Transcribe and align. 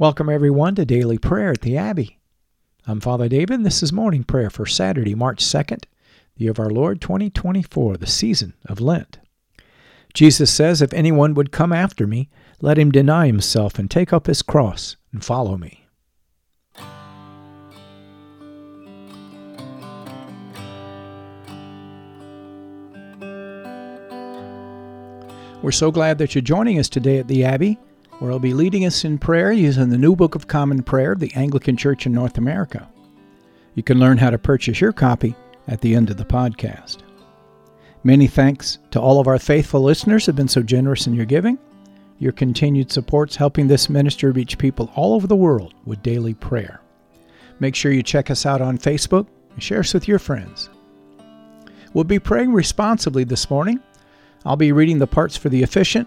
Welcome, 0.00 0.30
everyone, 0.30 0.76
to 0.76 0.86
Daily 0.86 1.18
Prayer 1.18 1.50
at 1.50 1.60
the 1.60 1.76
Abbey. 1.76 2.18
I'm 2.86 3.00
Father 3.00 3.28
David, 3.28 3.50
and 3.50 3.66
this 3.66 3.82
is 3.82 3.92
morning 3.92 4.24
prayer 4.24 4.48
for 4.48 4.64
Saturday, 4.64 5.14
March 5.14 5.44
2nd, 5.44 5.84
the 6.36 6.44
year 6.44 6.52
of 6.52 6.58
our 6.58 6.70
Lord 6.70 7.02
2024, 7.02 7.98
the 7.98 8.06
season 8.06 8.54
of 8.64 8.80
Lent. 8.80 9.18
Jesus 10.14 10.50
says, 10.50 10.80
If 10.80 10.94
anyone 10.94 11.34
would 11.34 11.52
come 11.52 11.70
after 11.70 12.06
me, 12.06 12.30
let 12.62 12.78
him 12.78 12.90
deny 12.90 13.26
himself 13.26 13.78
and 13.78 13.90
take 13.90 14.10
up 14.10 14.26
his 14.26 14.40
cross 14.40 14.96
and 15.12 15.22
follow 15.22 15.58
me. 15.58 15.84
We're 25.60 25.72
so 25.72 25.90
glad 25.90 26.16
that 26.16 26.34
you're 26.34 26.40
joining 26.40 26.78
us 26.78 26.88
today 26.88 27.18
at 27.18 27.28
the 27.28 27.44
Abbey 27.44 27.78
where 28.20 28.30
he'll 28.30 28.38
be 28.38 28.54
leading 28.54 28.84
us 28.84 29.04
in 29.04 29.18
prayer 29.18 29.50
using 29.50 29.88
the 29.88 29.96
New 29.96 30.14
Book 30.14 30.34
of 30.34 30.46
Common 30.46 30.82
Prayer 30.82 31.12
of 31.12 31.20
the 31.20 31.32
Anglican 31.34 31.74
Church 31.74 32.04
in 32.04 32.12
North 32.12 32.36
America. 32.36 32.86
You 33.74 33.82
can 33.82 33.98
learn 33.98 34.18
how 34.18 34.28
to 34.28 34.38
purchase 34.38 34.78
your 34.78 34.92
copy 34.92 35.34
at 35.66 35.80
the 35.80 35.94
end 35.94 36.10
of 36.10 36.18
the 36.18 36.24
podcast. 36.26 36.98
Many 38.04 38.26
thanks 38.26 38.78
to 38.90 39.00
all 39.00 39.20
of 39.20 39.26
our 39.26 39.38
faithful 39.38 39.80
listeners 39.80 40.26
who 40.26 40.30
have 40.30 40.36
been 40.36 40.48
so 40.48 40.62
generous 40.62 41.06
in 41.06 41.14
your 41.14 41.24
giving. 41.24 41.58
Your 42.18 42.32
continued 42.32 42.92
support's 42.92 43.36
helping 43.36 43.66
this 43.66 43.88
ministry 43.88 44.30
reach 44.30 44.58
people 44.58 44.92
all 44.94 45.14
over 45.14 45.26
the 45.26 45.34
world 45.34 45.72
with 45.86 46.02
daily 46.02 46.34
prayer. 46.34 46.82
Make 47.58 47.74
sure 47.74 47.90
you 47.90 48.02
check 48.02 48.30
us 48.30 48.44
out 48.44 48.60
on 48.60 48.76
Facebook 48.76 49.28
and 49.54 49.62
share 49.62 49.80
us 49.80 49.94
with 49.94 50.06
your 50.06 50.18
friends. 50.18 50.68
We'll 51.94 52.04
be 52.04 52.18
praying 52.18 52.52
responsibly 52.52 53.24
this 53.24 53.48
morning. 53.48 53.80
I'll 54.44 54.56
be 54.56 54.72
reading 54.72 54.98
the 54.98 55.06
parts 55.06 55.38
for 55.38 55.48
the 55.48 55.62
officiant 55.62 56.06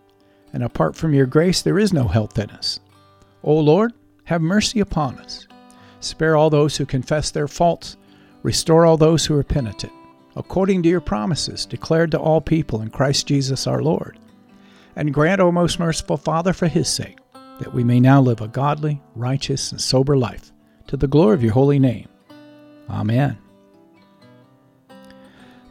and 0.53 0.63
apart 0.63 0.95
from 0.95 1.13
your 1.13 1.25
grace 1.25 1.61
there 1.61 1.79
is 1.79 1.93
no 1.93 2.07
health 2.07 2.37
in 2.37 2.49
us. 2.51 2.79
O 3.43 3.55
Lord, 3.55 3.93
have 4.25 4.41
mercy 4.41 4.79
upon 4.79 5.17
us. 5.19 5.47
Spare 5.99 6.35
all 6.35 6.49
those 6.49 6.77
who 6.77 6.85
confess 6.85 7.31
their 7.31 7.47
faults, 7.47 7.97
restore 8.43 8.85
all 8.85 8.97
those 8.97 9.25
who 9.25 9.37
are 9.37 9.43
penitent, 9.43 9.93
according 10.35 10.83
to 10.83 10.89
your 10.89 11.01
promises 11.01 11.65
declared 11.65 12.11
to 12.11 12.19
all 12.19 12.41
people 12.41 12.81
in 12.81 12.89
Christ 12.89 13.27
Jesus 13.27 13.67
our 13.67 13.81
Lord. 13.81 14.17
And 14.95 15.13
grant, 15.13 15.41
O 15.41 15.51
most 15.51 15.79
merciful 15.79 16.17
Father, 16.17 16.53
for 16.53 16.67
his 16.67 16.89
sake, 16.89 17.17
that 17.59 17.73
we 17.73 17.83
may 17.83 17.99
now 17.99 18.21
live 18.21 18.41
a 18.41 18.47
godly, 18.47 19.01
righteous, 19.15 19.71
and 19.71 19.79
sober 19.79 20.17
life, 20.17 20.51
to 20.87 20.97
the 20.97 21.07
glory 21.07 21.35
of 21.35 21.43
your 21.43 21.53
holy 21.53 21.79
name. 21.79 22.07
Amen. 22.89 23.37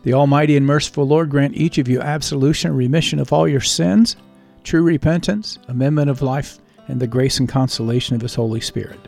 The 0.03 0.15
Almighty 0.15 0.56
and 0.56 0.65
merciful 0.65 1.06
Lord 1.06 1.28
grant 1.28 1.56
each 1.56 1.77
of 1.77 1.89
you 1.89 2.00
absolution 2.00 2.70
and 2.70 2.78
remission 2.78 3.19
of 3.19 3.33
all 3.33 3.47
your 3.47 3.61
sins 3.61 4.17
true 4.64 4.83
repentance, 4.83 5.58
amendment 5.69 6.11
of 6.11 6.22
life, 6.22 6.58
and 6.89 7.00
the 7.00 7.06
grace 7.06 7.39
and 7.39 7.48
consolation 7.48 8.16
of 8.16 8.22
His 8.22 8.34
Holy 8.34 8.61
Spirit. 8.61 9.00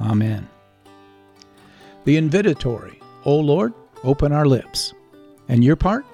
Amen. 0.00 0.48
The 2.04 2.16
invitatory, 2.16 3.00
O 3.24 3.36
Lord, 3.36 3.72
open 4.02 4.32
our 4.32 4.46
lips, 4.46 4.94
and 5.48 5.62
your 5.62 5.76
part, 5.76 6.04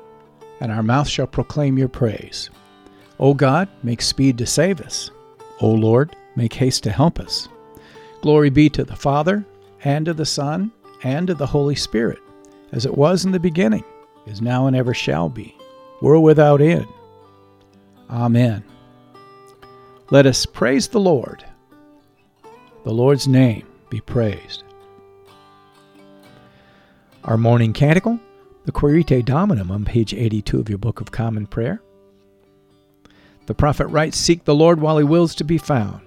and 0.61 0.71
our 0.73 0.83
mouth 0.83 1.09
shall 1.09 1.27
proclaim 1.27 1.79
your 1.79 1.89
praise. 1.89 2.51
O 3.21 3.35
God, 3.35 3.69
make 3.83 4.03
speed 4.03 4.39
to 4.39 4.47
save 4.47 4.81
us. 4.81 5.11
O 5.61 5.71
Lord, 5.71 6.15
make 6.37 6.53
haste 6.53 6.83
to 6.85 6.91
help 6.91 7.19
us. 7.19 7.49
Glory 8.21 8.51
be 8.51 8.69
to 8.71 8.85
the 8.85 8.97
Father, 8.97 9.47
and 9.85 10.07
to 10.07 10.15
the 10.15 10.27
Son, 10.27 10.73
and 11.05 11.29
to 11.29 11.35
the 11.35 11.47
Holy 11.47 11.77
Spirit, 11.77 12.19
as 12.73 12.85
it 12.85 12.99
was 12.99 13.25
in 13.25 13.33
the 13.33 13.41
beginning, 13.41 13.85
is 14.27 14.43
now, 14.43 14.67
and 14.67 14.77
ever 14.77 14.93
shall 14.93 15.29
be, 15.29 15.57
world 16.03 16.25
without 16.25 16.61
end. 16.61 16.87
Amen. 18.11 18.65
Let 20.11 20.27
us 20.27 20.47
praise 20.47 20.89
the 20.89 21.01
Lord. 21.01 21.45
The 22.85 22.93
Lord's 22.93 23.29
name 23.29 23.67
be 23.91 24.01
praised. 24.01 24.65
Our 27.25 27.37
morning 27.37 27.75
canticle, 27.75 28.19
the 28.65 28.73
Quaerite 28.73 29.25
Dominum, 29.25 29.71
on 29.71 29.85
page 29.85 30.15
82 30.15 30.59
of 30.59 30.69
your 30.71 30.79
Book 30.79 31.01
of 31.03 31.11
Common 31.11 31.47
Prayer. 31.47 31.83
The 33.45 33.55
prophet 33.55 33.87
writes 33.89 34.17
Seek 34.17 34.45
the 34.45 34.55
Lord 34.55 34.81
while 34.81 34.97
he 34.97 35.05
wills 35.05 35.35
to 35.37 35.45
be 35.45 35.59
found. 35.59 36.01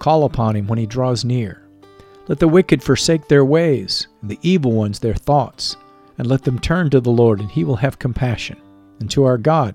Call 0.00 0.24
upon 0.24 0.56
him 0.56 0.66
when 0.66 0.78
he 0.78 0.86
draws 0.86 1.24
near. 1.24 1.62
Let 2.26 2.40
the 2.40 2.48
wicked 2.48 2.82
forsake 2.82 3.28
their 3.28 3.44
ways, 3.44 4.08
and 4.22 4.30
the 4.30 4.38
evil 4.42 4.72
ones 4.72 4.98
their 4.98 5.14
thoughts, 5.14 5.76
and 6.18 6.26
let 6.26 6.42
them 6.42 6.58
turn 6.58 6.90
to 6.90 7.00
the 7.00 7.10
Lord, 7.10 7.40
and 7.40 7.50
he 7.50 7.62
will 7.62 7.76
have 7.76 7.98
compassion, 7.98 8.60
and 8.98 9.10
to 9.10 9.24
our 9.24 9.38
God, 9.38 9.74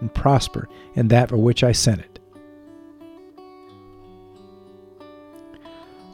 and 0.00 0.12
prosper 0.12 0.68
in 0.94 1.08
that 1.08 1.28
for 1.28 1.36
which 1.36 1.64
I 1.64 1.72
sent 1.72 2.00
it. 2.00 2.18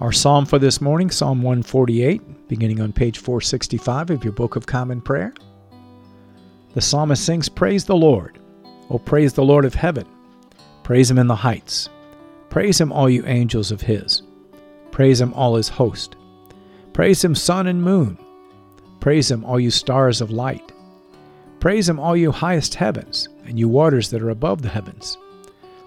Our 0.00 0.12
psalm 0.12 0.46
for 0.46 0.58
this 0.58 0.80
morning, 0.80 1.10
Psalm 1.10 1.42
148, 1.42 2.48
beginning 2.48 2.80
on 2.80 2.92
page 2.92 3.18
465 3.18 4.10
of 4.10 4.24
your 4.24 4.32
Book 4.32 4.56
of 4.56 4.66
Common 4.66 5.00
Prayer. 5.00 5.32
The 6.74 6.80
psalmist 6.80 7.24
sings, 7.24 7.48
Praise 7.48 7.84
the 7.84 7.94
Lord. 7.94 8.40
O 8.90 8.98
praise 8.98 9.32
the 9.32 9.44
Lord 9.44 9.64
of 9.64 9.74
heaven. 9.74 10.06
Praise 10.82 11.10
him 11.10 11.18
in 11.18 11.28
the 11.28 11.36
heights. 11.36 11.88
Praise 12.50 12.80
him, 12.80 12.90
all 12.90 13.08
you 13.08 13.24
angels 13.26 13.70
of 13.70 13.80
his. 13.80 14.22
Praise 14.90 15.20
him, 15.20 15.32
all 15.34 15.54
his 15.54 15.68
host. 15.68 16.16
Praise 16.92 17.24
him, 17.24 17.34
sun 17.34 17.66
and 17.66 17.82
moon. 17.82 18.18
Praise 19.00 19.30
him, 19.30 19.44
all 19.44 19.60
you 19.60 19.70
stars 19.70 20.20
of 20.20 20.30
light. 20.30 20.71
Praise 21.62 21.88
him, 21.88 22.00
all 22.00 22.16
you 22.16 22.32
highest 22.32 22.74
heavens, 22.74 23.28
and 23.46 23.56
you 23.56 23.68
waters 23.68 24.10
that 24.10 24.20
are 24.20 24.30
above 24.30 24.62
the 24.62 24.68
heavens. 24.68 25.16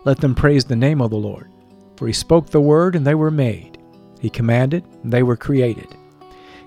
Let 0.05 0.19
them 0.19 0.33
praise 0.33 0.63
the 0.63 0.73
name 0.73 1.01
of 1.01 1.09
the 1.09 1.17
Lord, 1.17 1.51
for 1.97 2.07
he 2.07 2.13
spoke 2.13 2.49
the 2.49 2.61
word, 2.61 2.95
and 2.95 3.05
they 3.05 3.13
were 3.13 3.29
made. 3.29 3.77
He 4.21 4.29
commanded, 4.29 4.85
and 5.03 5.11
they 5.11 5.21
were 5.21 5.35
created. 5.35 5.93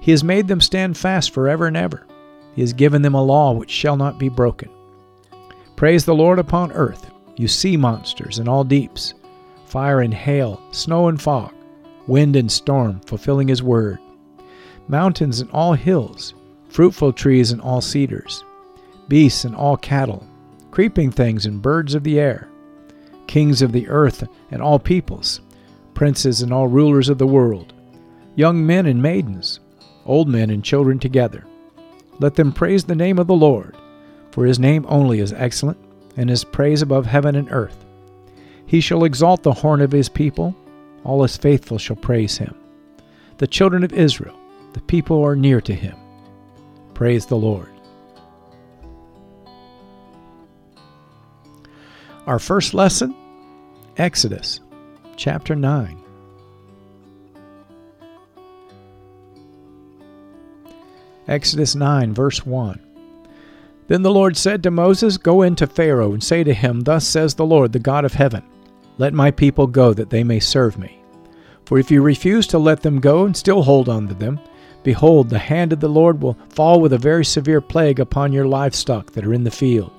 He 0.02 0.10
has 0.10 0.22
made 0.22 0.46
them 0.46 0.60
stand 0.60 0.98
fast 0.98 1.30
forever 1.30 1.66
and 1.66 1.74
ever. 1.74 2.06
He 2.54 2.60
has 2.60 2.74
given 2.74 3.00
them 3.00 3.14
a 3.14 3.24
law 3.24 3.52
which 3.52 3.70
shall 3.70 3.96
not 3.96 4.18
be 4.18 4.28
broken. 4.28 4.68
Praise 5.74 6.04
the 6.04 6.14
Lord 6.14 6.38
upon 6.38 6.70
earth, 6.72 7.10
you 7.34 7.48
sea 7.48 7.78
monsters 7.78 8.38
and 8.38 8.46
all 8.46 8.62
deeps, 8.62 9.14
fire 9.64 10.02
and 10.02 10.12
hail, 10.12 10.60
snow 10.70 11.08
and 11.08 11.18
fog, 11.18 11.54
wind 12.06 12.36
and 12.36 12.52
storm, 12.52 13.00
fulfilling 13.06 13.48
his 13.48 13.62
word, 13.62 14.00
mountains 14.86 15.40
and 15.40 15.50
all 15.50 15.72
hills, 15.72 16.34
fruitful 16.68 17.14
trees 17.14 17.52
and 17.52 17.62
all 17.62 17.80
cedars 17.80 18.44
beasts 19.08 19.44
and 19.44 19.54
all 19.54 19.76
cattle, 19.76 20.26
creeping 20.70 21.10
things 21.10 21.46
and 21.46 21.62
birds 21.62 21.94
of 21.94 22.04
the 22.04 22.20
air, 22.20 22.48
kings 23.26 23.62
of 23.62 23.72
the 23.72 23.88
earth 23.88 24.26
and 24.50 24.62
all 24.62 24.78
peoples, 24.78 25.40
princes 25.94 26.42
and 26.42 26.52
all 26.52 26.68
rulers 26.68 27.08
of 27.08 27.18
the 27.18 27.26
world, 27.26 27.72
young 28.36 28.64
men 28.64 28.86
and 28.86 29.02
maidens, 29.02 29.60
old 30.06 30.28
men 30.28 30.50
and 30.50 30.64
children 30.64 30.98
together. 30.98 31.44
Let 32.20 32.34
them 32.34 32.52
praise 32.52 32.84
the 32.84 32.94
name 32.94 33.18
of 33.18 33.26
the 33.26 33.34
Lord, 33.34 33.76
for 34.30 34.44
his 34.44 34.58
name 34.58 34.84
only 34.88 35.20
is 35.20 35.32
excellent, 35.32 35.78
and 36.16 36.28
his 36.28 36.44
praise 36.44 36.82
above 36.82 37.06
heaven 37.06 37.34
and 37.34 37.48
earth. 37.50 37.84
He 38.66 38.80
shall 38.80 39.04
exalt 39.04 39.42
the 39.42 39.52
horn 39.52 39.80
of 39.80 39.92
his 39.92 40.08
people, 40.08 40.54
all 41.04 41.22
his 41.22 41.36
faithful 41.36 41.78
shall 41.78 41.96
praise 41.96 42.36
him. 42.38 42.54
The 43.38 43.46
children 43.46 43.84
of 43.84 43.92
Israel, 43.92 44.38
the 44.72 44.80
people 44.80 45.24
are 45.24 45.36
near 45.36 45.60
to 45.62 45.74
him. 45.74 45.96
Praise 46.92 47.24
the 47.24 47.36
Lord. 47.36 47.70
Our 52.28 52.38
first 52.38 52.74
lesson 52.74 53.14
Exodus 53.96 54.60
chapter 55.16 55.56
9. 55.56 55.96
Exodus 61.26 61.74
9, 61.74 62.12
verse 62.12 62.44
1. 62.44 62.80
Then 63.86 64.02
the 64.02 64.10
Lord 64.10 64.36
said 64.36 64.62
to 64.62 64.70
Moses, 64.70 65.16
Go 65.16 65.40
in 65.40 65.56
to 65.56 65.66
Pharaoh 65.66 66.12
and 66.12 66.22
say 66.22 66.44
to 66.44 66.52
him, 66.52 66.82
Thus 66.82 67.06
says 67.06 67.34
the 67.34 67.46
Lord, 67.46 67.72
the 67.72 67.78
God 67.78 68.04
of 68.04 68.12
heaven, 68.12 68.42
Let 68.98 69.14
my 69.14 69.30
people 69.30 69.66
go, 69.66 69.94
that 69.94 70.10
they 70.10 70.22
may 70.22 70.38
serve 70.38 70.76
me. 70.76 71.00
For 71.64 71.78
if 71.78 71.90
you 71.90 72.02
refuse 72.02 72.46
to 72.48 72.58
let 72.58 72.82
them 72.82 73.00
go 73.00 73.24
and 73.24 73.34
still 73.34 73.62
hold 73.62 73.88
on 73.88 74.06
to 74.06 74.12
them, 74.12 74.38
behold, 74.82 75.30
the 75.30 75.38
hand 75.38 75.72
of 75.72 75.80
the 75.80 75.88
Lord 75.88 76.20
will 76.20 76.36
fall 76.50 76.78
with 76.82 76.92
a 76.92 76.98
very 76.98 77.24
severe 77.24 77.62
plague 77.62 77.98
upon 77.98 78.34
your 78.34 78.46
livestock 78.46 79.12
that 79.12 79.24
are 79.24 79.32
in 79.32 79.44
the 79.44 79.50
field 79.50 79.94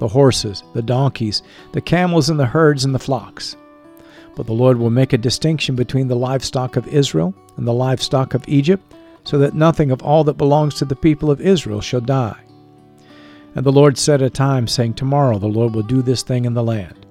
the 0.00 0.08
horses, 0.08 0.64
the 0.74 0.82
donkeys, 0.82 1.42
the 1.70 1.80
camels, 1.80 2.28
and 2.28 2.40
the 2.40 2.46
herds 2.46 2.84
and 2.84 2.92
the 2.94 2.98
flocks. 2.98 3.56
But 4.34 4.46
the 4.46 4.52
Lord 4.52 4.78
will 4.78 4.90
make 4.90 5.12
a 5.12 5.18
distinction 5.18 5.76
between 5.76 6.08
the 6.08 6.16
livestock 6.16 6.76
of 6.76 6.88
Israel 6.88 7.34
and 7.56 7.68
the 7.68 7.72
livestock 7.72 8.34
of 8.34 8.48
Egypt, 8.48 8.94
so 9.22 9.38
that 9.38 9.54
nothing 9.54 9.90
of 9.90 10.02
all 10.02 10.24
that 10.24 10.38
belongs 10.38 10.74
to 10.74 10.86
the 10.86 10.96
people 10.96 11.30
of 11.30 11.40
Israel 11.40 11.80
shall 11.80 12.00
die. 12.00 12.40
And 13.54 13.66
the 13.66 13.72
Lord 13.72 13.98
set 13.98 14.22
a 14.22 14.30
time, 14.30 14.66
saying, 14.66 14.94
Tomorrow 14.94 15.38
the 15.38 15.46
Lord 15.46 15.74
will 15.74 15.82
do 15.82 16.02
this 16.02 16.22
thing 16.22 16.46
in 16.46 16.54
the 16.54 16.62
land. 16.62 17.06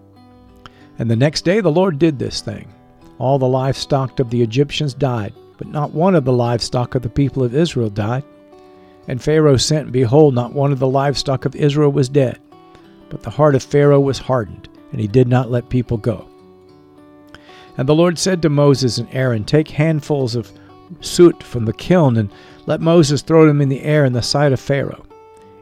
And 0.97 1.09
the 1.09 1.15
next 1.15 1.45
day 1.45 1.61
the 1.61 1.71
Lord 1.71 1.99
did 1.99 2.17
this 2.17 2.41
thing. 2.41 2.73
All 3.19 3.37
the 3.37 3.47
livestock 3.47 4.19
of 4.19 4.29
the 4.29 4.41
Egyptians 4.41 4.93
died, 4.93 5.33
but 5.57 5.67
not 5.67 5.91
one 5.91 6.15
of 6.15 6.25
the 6.25 6.33
livestock 6.33 6.95
of 6.95 7.03
the 7.03 7.09
people 7.09 7.43
of 7.43 7.53
Israel 7.53 7.89
died. 7.89 8.23
And 9.07 9.21
Pharaoh 9.21 9.57
sent, 9.57 9.85
and 9.85 9.93
behold, 9.93 10.33
not 10.33 10.53
one 10.53 10.71
of 10.71 10.79
the 10.79 10.87
livestock 10.87 11.45
of 11.45 11.55
Israel 11.55 11.91
was 11.91 12.09
dead. 12.09 12.39
But 13.09 13.23
the 13.23 13.29
heart 13.29 13.55
of 13.55 13.63
Pharaoh 13.63 13.99
was 13.99 14.19
hardened, 14.19 14.69
and 14.91 15.01
he 15.01 15.07
did 15.07 15.27
not 15.27 15.51
let 15.51 15.69
people 15.69 15.97
go. 15.97 16.27
And 17.77 17.87
the 17.87 17.95
Lord 17.95 18.19
said 18.19 18.41
to 18.41 18.49
Moses 18.49 18.97
and 18.97 19.07
Aaron, 19.11 19.45
Take 19.45 19.69
handfuls 19.69 20.35
of 20.35 20.51
soot 21.01 21.41
from 21.43 21.65
the 21.65 21.73
kiln, 21.73 22.17
and 22.17 22.31
let 22.65 22.81
Moses 22.81 23.21
throw 23.21 23.45
them 23.45 23.61
in 23.61 23.69
the 23.69 23.83
air 23.83 24.05
in 24.05 24.13
the 24.13 24.21
sight 24.21 24.51
of 24.51 24.59
Pharaoh. 24.59 25.05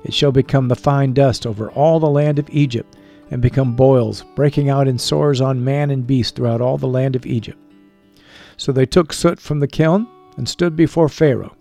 It 0.04 0.14
shall 0.14 0.32
become 0.32 0.68
the 0.68 0.76
fine 0.76 1.14
dust 1.14 1.46
over 1.46 1.70
all 1.72 2.00
the 2.00 2.10
land 2.10 2.40
of 2.40 2.50
Egypt, 2.50 2.96
and 3.30 3.42
become 3.42 3.76
boils, 3.76 4.24
breaking 4.36 4.70
out 4.70 4.88
in 4.88 4.98
sores 4.98 5.42
on 5.42 5.64
man 5.64 5.92
and 5.92 6.08
beast 6.08 6.36
throughout 6.36 6.62
all 6.62 6.78
the 6.78 6.88
land 6.88 7.16
of 7.16 7.26
Egypt. 7.26 7.60
So 8.56 8.72
they 8.72 8.86
took 8.86 9.14
soot 9.14 9.40
from 9.40 9.60
the 9.60 9.68
kiln 9.68 10.08
and 10.38 10.48
stood 10.48 10.76
before 10.76 11.10
Pharaoh. 11.10 11.56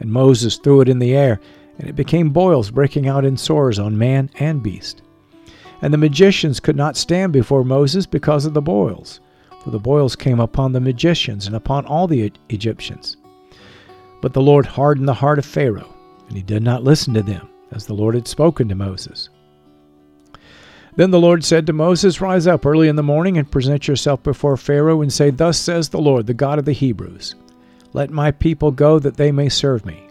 And 0.00 0.10
Moses 0.10 0.56
threw 0.56 0.80
it 0.80 0.88
in 0.88 0.98
the 0.98 1.14
air, 1.14 1.40
and 1.78 1.88
it 1.88 1.96
became 1.96 2.30
boils 2.30 2.70
breaking 2.70 3.06
out 3.06 3.24
in 3.24 3.36
sores 3.36 3.78
on 3.78 3.96
man 3.96 4.30
and 4.38 4.62
beast. 4.62 5.02
And 5.82 5.92
the 5.92 5.98
magicians 5.98 6.60
could 6.60 6.76
not 6.76 6.96
stand 6.96 7.32
before 7.32 7.64
Moses 7.64 8.06
because 8.06 8.46
of 8.46 8.54
the 8.54 8.62
boils, 8.62 9.20
for 9.62 9.70
the 9.70 9.78
boils 9.78 10.16
came 10.16 10.40
upon 10.40 10.72
the 10.72 10.80
magicians 10.80 11.46
and 11.46 11.54
upon 11.54 11.84
all 11.86 12.06
the 12.06 12.32
Egyptians. 12.48 13.16
But 14.22 14.32
the 14.32 14.40
Lord 14.40 14.64
hardened 14.64 15.08
the 15.08 15.14
heart 15.14 15.40
of 15.40 15.44
Pharaoh, 15.44 15.92
and 16.28 16.36
he 16.36 16.42
did 16.42 16.62
not 16.62 16.84
listen 16.84 17.12
to 17.14 17.22
them, 17.22 17.48
as 17.72 17.84
the 17.84 17.94
Lord 17.94 18.14
had 18.14 18.28
spoken 18.28 18.68
to 18.68 18.74
Moses. 18.76 19.28
Then 20.94 21.10
the 21.10 21.20
Lord 21.20 21.42
said 21.42 21.66
to 21.66 21.72
Moses, 21.72 22.20
Rise 22.20 22.46
up 22.46 22.66
early 22.66 22.86
in 22.86 22.96
the 22.96 23.02
morning 23.02 23.38
and 23.38 23.50
present 23.50 23.88
yourself 23.88 24.22
before 24.22 24.56
Pharaoh, 24.56 25.00
and 25.00 25.12
say, 25.12 25.30
Thus 25.30 25.58
says 25.58 25.88
the 25.88 26.00
Lord, 26.00 26.26
the 26.26 26.34
God 26.34 26.58
of 26.58 26.64
the 26.64 26.72
Hebrews 26.72 27.34
Let 27.92 28.10
my 28.10 28.30
people 28.30 28.70
go 28.70 28.98
that 28.98 29.16
they 29.16 29.32
may 29.32 29.48
serve 29.48 29.84
me. 29.84 30.02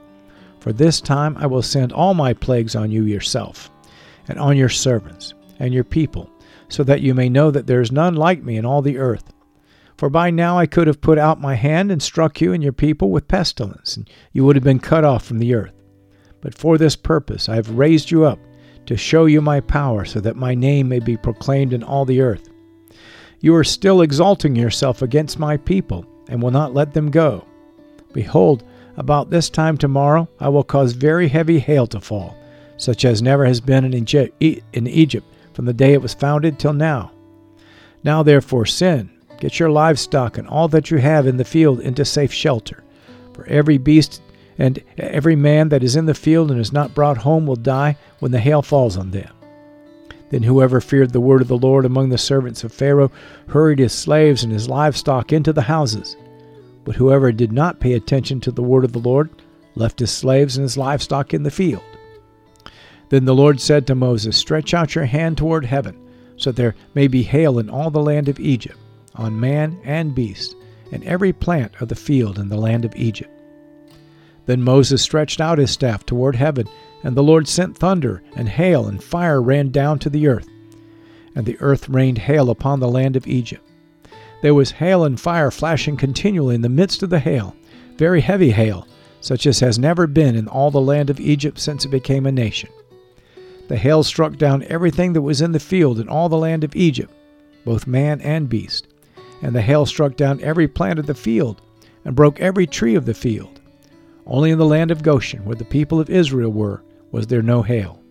For 0.60 0.74
this 0.74 1.00
time 1.00 1.38
I 1.38 1.48
will 1.48 1.62
send 1.62 1.94
all 1.94 2.14
my 2.14 2.34
plagues 2.34 2.76
on 2.76 2.92
you 2.92 3.04
yourself, 3.04 3.70
and 4.28 4.40
on 4.40 4.58
your 4.58 4.70
servants, 4.70 5.34
and 5.62 5.74
your 5.74 5.84
people, 5.84 6.30
so 6.68 6.84
that 6.84 7.02
you 7.02 7.14
may 7.14 7.30
know 7.30 7.52
that 7.52 7.68
there 7.68 7.82
is 7.82 7.92
none 7.92 8.16
like 8.16 8.44
me 8.44 8.58
in 8.58 8.66
all 8.66 8.82
the 8.82 8.98
earth. 8.98 9.32
For 9.96 10.10
by 10.10 10.32
now 10.32 10.58
I 10.58 10.66
could 10.66 10.88
have 10.88 11.00
put 11.00 11.20
out 11.20 11.40
my 11.40 11.54
hand 11.54 11.92
and 11.92 12.02
struck 12.02 12.42
you 12.42 12.52
and 12.52 12.64
your 12.64 12.74
people 12.74 13.12
with 13.12 13.28
pestilence, 13.28 13.96
and 13.96 14.10
you 14.34 14.44
would 14.44 14.56
have 14.56 14.64
been 14.64 14.80
cut 14.80 15.06
off 15.06 15.24
from 15.24 15.38
the 15.38 15.54
earth. 15.54 15.74
But 16.42 16.56
for 16.56 16.80
this 16.80 16.96
purpose 16.96 17.48
I 17.48 17.56
have 17.56 17.78
raised 17.78 18.10
you 18.10 18.26
up 18.26 18.40
to 18.88 18.98
show 18.98 19.26
you 19.26 19.42
my 19.42 19.60
power, 19.60 20.04
so 20.04 20.20
that 20.22 20.36
my 20.36 20.56
name 20.56 20.90
may 20.90 21.00
be 21.00 21.16
proclaimed 21.16 21.72
in 21.72 21.84
all 21.84 22.04
the 22.04 22.22
earth. 22.22 22.50
You 23.40 23.56
are 23.56 23.64
still 23.64 24.02
exalting 24.02 24.56
yourself 24.56 25.04
against 25.04 25.38
my 25.38 25.58
people, 25.58 26.06
and 26.28 26.42
will 26.42 26.52
not 26.52 26.74
let 26.74 26.94
them 26.94 27.12
go. 27.12 27.46
Behold, 28.14 28.64
about 28.98 29.30
this 29.30 29.50
time 29.50 29.78
tomorrow 29.78 30.28
I 30.40 30.50
will 30.50 30.64
cause 30.64 30.94
very 30.94 31.28
heavy 31.28 31.60
hail 31.60 31.86
to 31.88 32.02
fall, 32.02 32.36
such 32.78 33.06
as 33.06 33.22
never 33.22 33.46
has 33.46 33.62
been 33.62 33.86
in 33.86 34.88
Egypt 34.88 35.28
from 35.54 35.66
the 35.66 35.74
day 35.74 35.94
it 35.94 36.02
was 36.02 36.14
founded 36.14 36.58
till 36.58 36.74
now. 36.74 37.12
Now 38.04 38.24
therefore 38.24 38.66
sin, 38.66 39.10
get 39.40 39.60
your 39.60 39.70
livestock 39.70 40.38
and 40.38 40.48
all 40.48 40.68
that 40.70 40.92
you 40.92 40.98
have 40.98 41.28
in 41.28 41.38
the 41.38 41.46
field 41.46 41.80
into 41.80 42.06
safe 42.06 42.34
shelter. 42.34 42.84
For 43.34 43.46
every 43.46 43.78
beast 43.78 44.22
and 44.58 44.82
every 44.98 45.36
man 45.36 45.70
that 45.70 45.84
is 45.84 45.96
in 45.96 46.06
the 46.06 46.14
field 46.14 46.52
and 46.52 46.60
is 46.60 46.74
not 46.74 46.94
brought 46.94 47.18
home 47.18 47.46
will 47.48 47.56
die 47.56 47.98
when 48.20 48.32
the 48.32 48.40
hail 48.40 48.62
falls 48.62 48.98
on 48.98 49.12
them. 49.12 49.34
Then 50.30 50.44
whoever 50.44 50.80
feared 50.80 51.12
the 51.12 51.20
word 51.20 51.42
of 51.42 51.50
the 51.50 51.58
Lord 51.58 51.86
among 51.86 52.10
the 52.10 52.18
servants 52.18 52.64
of 52.64 52.72
Pharaoh 52.72 53.12
hurried 53.50 53.80
his 53.80 53.92
slaves 53.92 54.44
and 54.44 54.54
his 54.54 54.70
livestock 54.70 55.34
into 55.34 55.52
the 55.52 55.64
houses. 55.64 56.16
But 56.86 56.96
whoever 56.96 57.32
did 57.32 57.52
not 57.52 57.80
pay 57.80 57.94
attention 57.94 58.40
to 58.42 58.52
the 58.52 58.64
word 58.64 58.86
of 58.86 58.94
the 58.94 59.00
Lord 59.00 59.30
left 59.76 60.00
his 60.00 60.12
slaves 60.12 60.56
and 60.58 60.64
his 60.64 60.78
livestock 60.78 61.34
in 61.34 61.44
the 61.44 61.52
field. 61.52 61.84
Then 63.12 63.26
the 63.26 63.36
Lord 63.36 63.60
said 63.60 63.86
to 63.88 63.94
Moses, 63.94 64.38
Stretch 64.38 64.74
out 64.74 64.96
your 64.96 65.04
hand 65.04 65.38
toward 65.38 65.66
heaven, 65.66 65.98
so 66.38 66.50
there 66.50 66.76
may 66.96 67.10
be 67.10 67.24
hail 67.24 67.60
in 67.60 67.70
all 67.70 67.92
the 67.92 68.00
land 68.00 68.30
of 68.30 68.40
Egypt, 68.40 68.78
on 69.16 69.38
man 69.38 69.78
and 69.84 70.16
beast, 70.16 70.56
and 70.94 71.04
every 71.04 71.34
plant 71.34 71.74
of 71.82 71.90
the 71.90 71.96
field 71.96 72.40
in 72.40 72.48
the 72.48 72.58
land 72.58 72.86
of 72.86 72.96
Egypt. 72.96 73.30
Then 74.46 74.64
Moses 74.64 75.02
stretched 75.02 75.42
out 75.42 75.58
his 75.58 75.72
staff 75.72 76.06
toward 76.06 76.38
heaven, 76.38 76.70
and 77.04 77.14
the 77.14 77.22
Lord 77.22 77.50
sent 77.50 77.78
thunder, 77.78 78.24
and 78.38 78.48
hail, 78.48 78.88
and 78.88 79.04
fire 79.04 79.42
ran 79.42 79.72
down 79.72 80.00
to 80.00 80.10
the 80.10 80.30
earth. 80.30 80.48
And 81.36 81.46
the 81.46 81.60
earth 81.60 81.90
rained 81.90 82.18
hail 82.18 82.50
upon 82.50 82.80
the 82.80 82.88
land 82.88 83.18
of 83.18 83.28
Egypt. 83.28 83.68
There 84.42 84.56
was 84.56 84.72
hail 84.72 85.04
and 85.04 85.20
fire 85.20 85.52
flashing 85.52 85.98
continually 85.98 86.56
in 86.56 86.62
the 86.62 86.70
midst 86.70 87.04
of 87.04 87.10
the 87.10 87.20
hail, 87.20 87.58
very 87.98 88.22
heavy 88.22 88.52
hail, 88.52 88.88
such 89.20 89.46
as 89.46 89.60
has 89.60 89.78
never 89.78 90.08
been 90.08 90.38
in 90.38 90.48
all 90.48 90.72
the 90.72 90.80
land 90.80 91.10
of 91.10 91.20
Egypt 91.20 91.60
since 91.60 91.84
it 91.84 91.90
became 91.90 92.26
a 92.26 92.32
nation. 92.32 92.70
The 93.72 93.78
hail 93.78 94.04
struck 94.04 94.36
down 94.36 94.66
everything 94.68 95.14
that 95.14 95.22
was 95.22 95.40
in 95.40 95.54
the 95.54 95.58
field 95.58 95.98
in 95.98 96.10
all 96.10 96.28
the 96.28 96.36
land 96.36 96.66
of 96.66 96.76
Egypt, 96.76 97.14
both 97.64 97.88
man 97.88 98.20
and 98.20 98.50
beast. 98.50 98.90
And 99.42 99.56
the 99.56 99.62
hail 99.62 99.86
struck 99.86 100.18
down 100.18 100.42
every 100.42 100.68
plant 100.68 101.00
of 101.00 101.06
the 101.06 101.16
field, 101.16 101.62
and 102.04 102.14
broke 102.14 102.42
every 102.42 102.68
tree 102.68 102.96
of 102.96 103.06
the 103.06 103.14
field. 103.14 103.62
Only 104.28 104.52
in 104.52 104.58
the 104.58 104.66
land 104.66 104.92
of 104.92 105.04
Goshen, 105.04 105.46
where 105.46 105.56
the 105.56 105.64
people 105.64 106.02
of 106.02 106.10
Israel 106.10 106.52
were, 106.52 106.84
was 107.14 107.28
there 107.28 107.42
no 107.42 107.62
hail. 107.62 108.02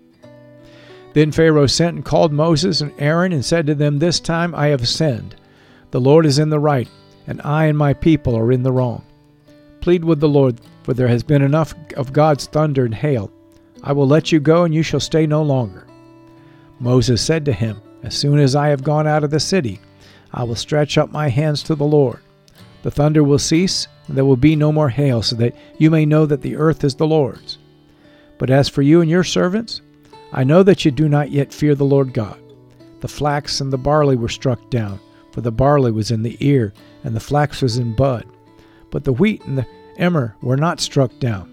Then 1.13 1.31
Pharaoh 1.31 1.67
sent 1.67 1.95
and 1.95 2.05
called 2.07 2.33
Moses 2.33 2.81
and 2.81 2.95
Aaron 2.99 3.35
and 3.35 3.45
said 3.45 3.67
to 3.67 3.75
them, 3.75 3.99
This 3.99 4.19
time 4.19 4.55
I 4.55 4.69
have 4.69 4.89
sinned. 4.89 5.37
The 5.91 6.01
Lord 6.01 6.25
is 6.25 6.39
in 6.39 6.49
the 6.49 6.59
right, 6.59 6.89
and 7.27 7.39
I 7.43 7.67
and 7.67 7.77
my 7.77 7.93
people 7.93 8.35
are 8.35 8.51
in 8.51 8.63
the 8.63 8.73
wrong. 8.73 9.05
Plead 9.83 10.07
with 10.07 10.21
the 10.21 10.27
Lord, 10.27 10.59
for 10.85 10.95
there 10.95 11.09
has 11.09 11.23
been 11.23 11.43
enough 11.43 11.75
of 11.99 12.15
God's 12.15 12.47
thunder 12.47 12.87
and 12.87 12.95
hail. 12.95 13.31
I 13.83 13.93
will 13.93 14.07
let 14.07 14.31
you 14.31 14.41
go, 14.41 14.65
and 14.65 14.75
you 14.75 14.83
shall 14.83 15.01
stay 15.01 15.27
no 15.27 15.43
longer. 15.43 15.87
Moses 16.79 17.23
said 17.23 17.45
to 17.45 17.53
him, 17.53 17.81
As 18.03 18.15
soon 18.15 18.39
as 18.39 18.57
I 18.57 18.69
have 18.69 18.83
gone 18.83 19.07
out 19.07 19.25
of 19.25 19.31
the 19.31 19.41
city, 19.41 19.81
I 20.33 20.45
will 20.45 20.55
stretch 20.55 20.99
up 20.99 21.11
my 21.11 21.29
hands 21.29 21.63
to 21.65 21.75
the 21.75 21.85
Lord. 21.85 22.21
The 22.83 22.91
thunder 22.91 23.23
will 23.23 23.39
cease, 23.39 23.89
and 24.07 24.17
there 24.17 24.25
will 24.25 24.37
be 24.37 24.57
no 24.57 24.73
more 24.73 24.89
hail, 24.89 25.23
so 25.23 25.37
that 25.37 25.55
you 25.79 25.91
may 25.91 26.07
know 26.07 26.27
that 26.27 26.43
the 26.43 26.57
earth 26.57 26.85
is 26.85 26.95
the 26.95 27.07
Lord's. 27.07 27.59
But 28.39 28.51
as 28.51 28.69
for 28.69 28.83
you 28.83 29.01
and 29.01 29.11
your 29.11 29.25
servants, 29.25 29.83
I 30.33 30.45
know 30.45 30.63
that 30.63 30.85
you 30.85 30.91
do 30.91 31.09
not 31.09 31.31
yet 31.31 31.53
fear 31.53 31.75
the 31.75 31.85
Lord 31.85 32.15
God. 32.15 32.39
The 33.01 33.09
flax 33.09 33.61
and 33.61 33.73
the 33.73 33.79
barley 33.79 34.17
were 34.17 34.29
struck 34.29 34.71
down, 34.71 35.01
for 35.33 35.41
the 35.41 35.53
barley 35.53 35.91
was 35.91 36.11
in 36.11 36.23
the 36.23 36.37
ear, 36.41 36.73
and 37.05 37.15
the 37.15 37.21
flax 37.21 37.63
was 37.63 37.79
in 37.79 37.95
bud. 37.95 38.25
But 38.91 39.05
the 39.05 39.13
wheat 39.13 39.45
and 39.45 39.59
the 39.59 39.67
emmer 39.97 40.37
were 40.41 40.57
not 40.57 40.81
struck 40.81 41.19
down, 41.19 41.51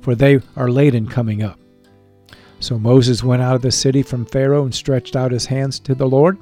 for 0.00 0.14
they 0.14 0.40
are 0.56 0.70
late 0.70 0.94
in 0.94 1.06
coming 1.08 1.42
up. 1.42 1.58
So 2.64 2.78
Moses 2.78 3.22
went 3.22 3.42
out 3.42 3.56
of 3.56 3.60
the 3.60 3.70
city 3.70 4.02
from 4.02 4.24
Pharaoh 4.24 4.64
and 4.64 4.74
stretched 4.74 5.16
out 5.16 5.32
his 5.32 5.44
hands 5.44 5.78
to 5.80 5.94
the 5.94 6.08
Lord, 6.08 6.38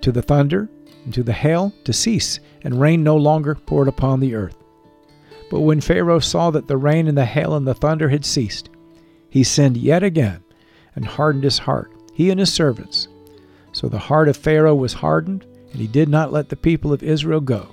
to 0.00 0.10
the 0.10 0.22
thunder, 0.22 0.70
and 1.04 1.12
to 1.12 1.22
the 1.22 1.34
hail 1.34 1.74
to 1.84 1.92
cease, 1.92 2.40
and 2.64 2.80
rain 2.80 3.04
no 3.04 3.18
longer 3.18 3.54
poured 3.54 3.86
upon 3.86 4.18
the 4.18 4.34
earth. 4.34 4.56
But 5.50 5.60
when 5.60 5.82
Pharaoh 5.82 6.20
saw 6.20 6.50
that 6.52 6.68
the 6.68 6.78
rain 6.78 7.06
and 7.06 7.18
the 7.18 7.26
hail 7.26 7.54
and 7.54 7.66
the 7.66 7.74
thunder 7.74 8.08
had 8.08 8.24
ceased, 8.24 8.70
he 9.28 9.44
sinned 9.44 9.76
yet 9.76 10.02
again 10.02 10.42
and 10.96 11.04
hardened 11.04 11.44
his 11.44 11.58
heart, 11.58 11.92
he 12.14 12.30
and 12.30 12.40
his 12.40 12.50
servants. 12.50 13.08
So 13.72 13.90
the 13.90 13.98
heart 13.98 14.28
of 14.28 14.38
Pharaoh 14.38 14.74
was 14.74 14.94
hardened, 14.94 15.44
and 15.70 15.82
he 15.82 15.86
did 15.86 16.08
not 16.08 16.32
let 16.32 16.48
the 16.48 16.56
people 16.56 16.94
of 16.94 17.02
Israel 17.02 17.42
go, 17.42 17.68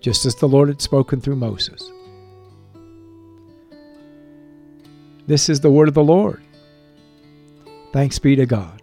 just 0.00 0.26
as 0.26 0.36
the 0.36 0.46
Lord 0.46 0.68
had 0.68 0.80
spoken 0.80 1.20
through 1.20 1.34
Moses. 1.34 1.90
This 5.26 5.48
is 5.48 5.58
the 5.58 5.72
word 5.72 5.88
of 5.88 5.94
the 5.94 6.04
Lord. 6.04 6.40
Thanks 7.92 8.18
be 8.18 8.36
to 8.36 8.46
God. 8.46 8.82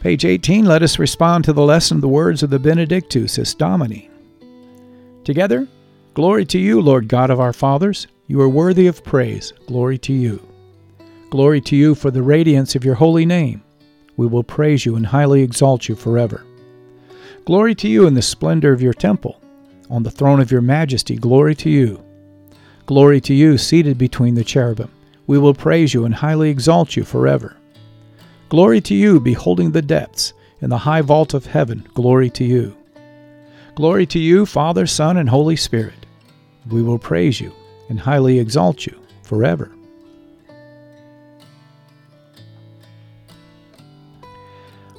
Page 0.00 0.24
18, 0.24 0.64
let 0.64 0.82
us 0.82 0.98
respond 0.98 1.44
to 1.44 1.52
the 1.52 1.64
lesson 1.64 1.96
of 1.96 2.02
the 2.02 2.08
words 2.08 2.42
of 2.42 2.50
the 2.50 2.58
Benedictus 2.58 3.54
Domini. 3.54 4.08
Together, 5.24 5.66
Glory 6.18 6.44
to 6.46 6.58
you, 6.58 6.80
Lord 6.80 7.06
God 7.06 7.30
of 7.30 7.38
our 7.38 7.52
fathers. 7.52 8.08
You 8.26 8.40
are 8.40 8.48
worthy 8.48 8.88
of 8.88 9.04
praise. 9.04 9.52
Glory 9.68 9.98
to 9.98 10.12
you. 10.12 10.42
Glory 11.30 11.60
to 11.60 11.76
you 11.76 11.94
for 11.94 12.10
the 12.10 12.24
radiance 12.24 12.74
of 12.74 12.84
your 12.84 12.96
holy 12.96 13.24
name. 13.24 13.62
We 14.16 14.26
will 14.26 14.42
praise 14.42 14.84
you 14.84 14.96
and 14.96 15.06
highly 15.06 15.42
exalt 15.42 15.88
you 15.88 15.94
forever. 15.94 16.44
Glory 17.44 17.72
to 17.76 17.86
you 17.86 18.08
in 18.08 18.14
the 18.14 18.22
splendor 18.22 18.72
of 18.72 18.82
your 18.82 18.94
temple. 18.94 19.40
On 19.90 20.02
the 20.02 20.10
throne 20.10 20.40
of 20.40 20.50
your 20.50 20.60
majesty, 20.60 21.14
glory 21.14 21.54
to 21.54 21.70
you. 21.70 22.04
Glory 22.88 23.20
to 23.20 23.34
you, 23.34 23.58
seated 23.58 23.98
between 23.98 24.34
the 24.34 24.42
cherubim. 24.42 24.90
We 25.26 25.38
will 25.38 25.52
praise 25.52 25.92
you 25.92 26.06
and 26.06 26.14
highly 26.14 26.48
exalt 26.48 26.96
you 26.96 27.04
forever. 27.04 27.54
Glory 28.48 28.80
to 28.80 28.94
you, 28.94 29.20
beholding 29.20 29.72
the 29.72 29.82
depths, 29.82 30.32
in 30.62 30.70
the 30.70 30.78
high 30.78 31.02
vault 31.02 31.34
of 31.34 31.44
heaven, 31.44 31.86
glory 31.92 32.30
to 32.30 32.44
you. 32.44 32.74
Glory 33.74 34.06
to 34.06 34.18
you, 34.18 34.46
Father, 34.46 34.86
Son, 34.86 35.18
and 35.18 35.28
Holy 35.28 35.54
Spirit. 35.54 36.06
We 36.70 36.82
will 36.82 36.98
praise 36.98 37.38
you 37.42 37.52
and 37.90 38.00
highly 38.00 38.38
exalt 38.38 38.86
you 38.86 38.98
forever. 39.22 39.70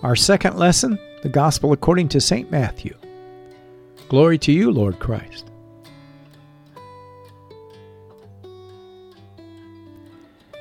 Our 0.03 0.15
second 0.15 0.57
lesson, 0.57 0.99
the 1.23 1.29
Gospel 1.29 1.73
according 1.73 2.09
to 2.09 2.21
St. 2.21 2.51
Matthew. 2.51 2.95
Glory 4.09 4.37
to 4.37 4.51
you, 4.51 4.69
Lord 4.69 4.99
Christ. 4.99 5.48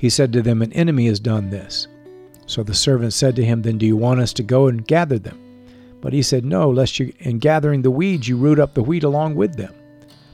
He 0.00 0.08
said 0.08 0.32
to 0.32 0.40
them, 0.40 0.62
An 0.62 0.72
enemy 0.72 1.08
has 1.08 1.20
done 1.20 1.50
this. 1.50 1.86
So 2.46 2.62
the 2.62 2.72
servant 2.72 3.12
said 3.12 3.36
to 3.36 3.44
him, 3.44 3.60
Then 3.60 3.76
do 3.76 3.84
you 3.84 3.98
want 3.98 4.20
us 4.20 4.32
to 4.32 4.42
go 4.42 4.66
and 4.66 4.86
gather 4.86 5.18
them? 5.18 5.38
But 6.00 6.14
he 6.14 6.22
said, 6.22 6.42
No, 6.42 6.70
lest 6.70 6.98
you, 6.98 7.12
in 7.18 7.38
gathering 7.38 7.82
the 7.82 7.90
weeds, 7.90 8.26
you 8.26 8.38
root 8.38 8.58
up 8.58 8.72
the 8.72 8.82
wheat 8.82 9.04
along 9.04 9.34
with 9.34 9.56
them. 9.56 9.74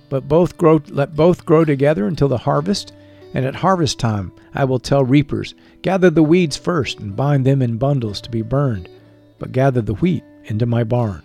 But 0.09 0.29
both 0.29 0.57
grow, 0.57 0.81
let 0.91 1.17
both 1.17 1.45
grow 1.45 1.65
together 1.65 2.07
until 2.07 2.29
the 2.29 2.39
harvest. 2.39 2.93
And 3.35 3.45
at 3.45 3.57
harvest 3.57 3.99
time 3.99 4.31
I 4.55 4.65
will 4.65 4.79
tell 4.79 5.05
reapers, 5.05 5.57
Gather 5.83 6.11
the 6.11 6.23
weeds 6.23 6.57
first, 6.57 7.01
and 7.01 7.17
bind 7.17 7.45
them 7.45 7.61
in 7.61 7.77
bundles 7.77 8.21
to 8.21 8.31
be 8.31 8.43
burned, 8.43 8.89
but 9.41 9.51
gather 9.51 9.81
the 9.81 9.95
wheat 9.95 10.23
into 10.45 10.67
my 10.67 10.85
barn. 10.85 11.25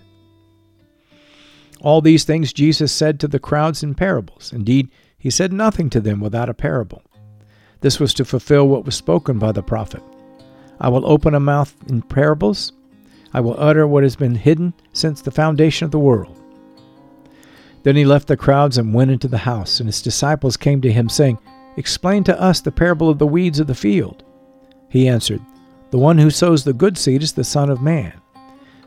All 1.81 1.99
these 1.99 2.23
things 2.23 2.53
Jesus 2.53 2.91
said 2.91 3.19
to 3.19 3.27
the 3.27 3.39
crowds 3.39 3.81
in 3.81 3.95
parables. 3.95 4.53
Indeed, 4.53 4.89
he 5.17 5.29
said 5.29 5.51
nothing 5.51 5.89
to 5.89 5.99
them 5.99 6.19
without 6.19 6.49
a 6.49 6.53
parable. 6.53 7.01
This 7.81 7.99
was 7.99 8.13
to 8.15 8.25
fulfill 8.25 8.67
what 8.67 8.85
was 8.85 8.95
spoken 8.95 9.39
by 9.39 9.51
the 9.51 9.63
prophet. 9.63 10.03
I 10.79 10.89
will 10.89 11.05
open 11.05 11.33
a 11.33 11.39
mouth 11.39 11.75
in 11.89 12.03
parables. 12.03 12.71
I 13.33 13.39
will 13.39 13.59
utter 13.59 13.87
what 13.87 14.03
has 14.03 14.15
been 14.15 14.35
hidden 14.35 14.73
since 14.93 15.21
the 15.21 15.31
foundation 15.31 15.85
of 15.85 15.91
the 15.91 15.99
world. 15.99 16.37
Then 17.83 17.95
he 17.95 18.05
left 18.05 18.27
the 18.27 18.37
crowds 18.37 18.77
and 18.77 18.93
went 18.93 19.09
into 19.09 19.27
the 19.27 19.39
house, 19.39 19.79
and 19.79 19.87
his 19.87 20.03
disciples 20.03 20.57
came 20.57 20.81
to 20.81 20.91
him, 20.91 21.09
saying, 21.09 21.39
Explain 21.77 22.23
to 22.25 22.39
us 22.39 22.61
the 22.61 22.71
parable 22.71 23.09
of 23.09 23.17
the 23.17 23.25
weeds 23.25 23.59
of 23.59 23.65
the 23.65 23.73
field. 23.73 24.23
He 24.89 25.07
answered, 25.07 25.41
The 25.89 25.97
one 25.97 26.19
who 26.19 26.29
sows 26.29 26.63
the 26.63 26.73
good 26.73 26.97
seed 26.97 27.23
is 27.23 27.33
the 27.33 27.43
Son 27.43 27.71
of 27.71 27.81
Man. 27.81 28.13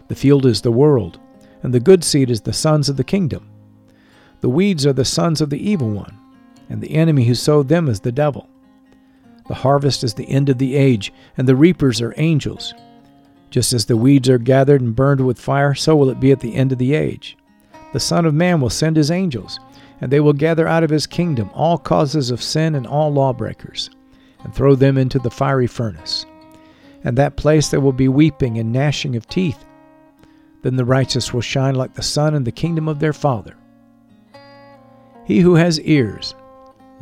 The 0.07 0.15
field 0.15 0.47
is 0.47 0.61
the 0.61 0.71
world, 0.71 1.19
and 1.65 1.73
the 1.73 1.81
good 1.81 2.05
seed 2.05 2.31
is 2.31 2.43
the 2.43 2.53
sons 2.53 2.89
of 2.91 2.97
the 2.97 3.03
kingdom. 3.03 3.51
The 4.43 4.51
weeds 4.51 4.85
are 4.87 4.93
the 4.93 5.05
sons 5.05 5.41
of 5.41 5.49
the 5.49 5.71
evil 5.71 5.91
one, 5.91 6.17
and 6.69 6.81
the 6.81 6.95
enemy 6.95 7.25
who 7.25 7.35
sowed 7.35 7.69
them 7.69 7.89
is 7.89 8.01
the 8.01 8.13
devil. 8.13 8.49
The 9.49 9.55
harvest 9.55 10.05
is 10.05 10.13
the 10.13 10.29
end 10.29 10.51
of 10.51 10.59
the 10.59 10.77
age, 10.77 11.13
and 11.39 11.49
the 11.49 11.57
reapers 11.57 12.03
are 12.03 12.15
angels. 12.19 12.75
Just 13.49 13.73
as 13.73 13.87
the 13.87 13.97
weeds 13.97 14.29
are 14.29 14.39
gathered 14.39 14.83
and 14.83 14.95
burned 14.95 15.27
with 15.27 15.41
fire, 15.41 15.75
so 15.75 15.97
will 15.97 16.11
it 16.11 16.21
be 16.21 16.33
at 16.33 16.41
the 16.41 16.55
end 16.55 16.71
of 16.71 16.79
the 16.79 16.93
age. 16.93 17.37
The 17.95 18.01
Son 18.01 18.27
of 18.27 18.35
Man 18.35 18.61
will 18.61 18.71
send 18.71 18.97
his 18.97 19.11
angels, 19.11 19.59
and 20.03 20.13
they 20.13 20.21
will 20.21 20.35
gather 20.35 20.69
out 20.69 20.85
of 20.85 20.91
his 20.91 21.07
kingdom 21.07 21.49
all 21.55 21.79
causes 21.79 22.31
of 22.31 22.43
sin 22.43 22.75
and 22.75 22.87
all 22.87 23.11
lawbreakers, 23.11 23.89
and 24.43 24.55
throw 24.55 24.75
them 24.75 24.99
into 24.99 25.19
the 25.19 25.31
fiery 25.31 25.67
furnace. 25.67 26.27
And 27.05 27.17
that 27.17 27.37
place 27.37 27.71
there 27.71 27.81
will 27.81 27.93
be 27.93 28.09
weeping 28.09 28.59
and 28.59 28.71
gnashing 28.71 29.17
of 29.17 29.27
teeth. 29.29 29.65
Then 30.65 30.77
the 30.77 30.85
righteous 30.87 31.35
will 31.35 31.43
shine 31.43 31.75
like 31.75 31.93
the 31.93 32.03
sun 32.03 32.35
in 32.35 32.45
the 32.45 32.51
kingdom 32.51 32.89
of 32.89 32.99
their 32.99 33.13
Father. 33.13 33.55
He 35.27 35.41
who 35.41 35.57
has 35.57 35.79
ears, 35.81 36.35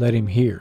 let 0.00 0.12
him 0.12 0.26
hear. 0.26 0.61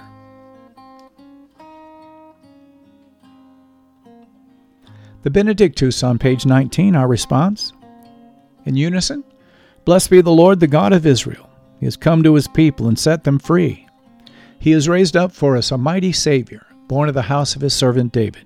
The 5.24 5.32
Benedictus 5.32 6.04
on 6.04 6.20
page 6.20 6.46
19, 6.46 6.96
our 6.96 7.08
response. 7.08 7.74
In 8.66 8.76
unison, 8.76 9.24
Blessed 9.84 10.12
be 10.12 10.22
the 10.22 10.30
Lord, 10.30 10.60
the 10.60 10.68
God 10.68 10.94
of 10.94 11.08
Israel. 11.08 11.50
He 11.80 11.88
has 11.88 11.98
come 11.98 12.22
to 12.22 12.36
his 12.36 12.48
people 12.48 12.88
and 12.88 13.00
set 13.00 13.24
them 13.24 13.40
free. 13.40 13.88
He 14.60 14.72
has 14.72 14.88
raised 14.88 15.18
up 15.18 15.32
for 15.32 15.58
us 15.58 15.72
a 15.72 15.78
mighty 15.80 16.12
Savior, 16.12 16.68
born 16.88 17.10
of 17.10 17.16
the 17.16 17.24
house 17.24 17.56
of 17.56 17.64
his 17.64 17.74
servant 17.74 18.12
David. 18.12 18.46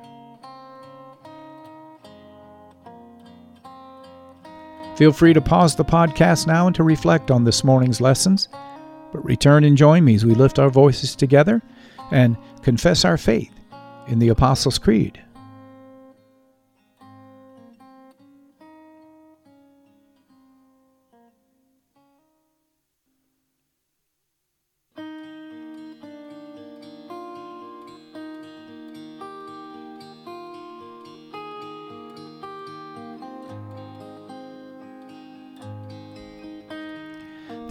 Feel 4.95 5.11
free 5.11 5.33
to 5.33 5.41
pause 5.41 5.75
the 5.75 5.85
podcast 5.85 6.47
now 6.47 6.67
and 6.67 6.75
to 6.75 6.83
reflect 6.83 7.31
on 7.31 7.43
this 7.43 7.63
morning's 7.63 8.01
lessons, 8.01 8.49
but 9.11 9.25
return 9.25 9.63
and 9.63 9.77
join 9.77 10.03
me 10.03 10.15
as 10.15 10.25
we 10.25 10.35
lift 10.35 10.59
our 10.59 10.69
voices 10.69 11.15
together 11.15 11.61
and 12.11 12.37
confess 12.61 13.05
our 13.05 13.17
faith 13.17 13.51
in 14.07 14.19
the 14.19 14.29
Apostles' 14.29 14.77
Creed. 14.77 15.21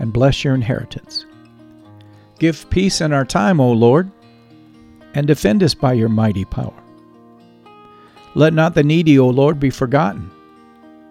and 0.00 0.12
bless 0.12 0.42
your 0.42 0.54
inheritance. 0.54 1.26
Give 2.40 2.68
peace 2.70 3.00
in 3.00 3.12
our 3.12 3.24
time, 3.24 3.60
O 3.60 3.70
Lord, 3.70 4.10
and 5.14 5.26
defend 5.26 5.62
us 5.62 5.74
by 5.74 5.92
your 5.92 6.08
mighty 6.08 6.44
power. 6.44 6.74
Let 8.34 8.54
not 8.54 8.74
the 8.74 8.82
needy, 8.82 9.18
O 9.18 9.28
Lord, 9.28 9.60
be 9.60 9.70
forgotten, 9.70 10.30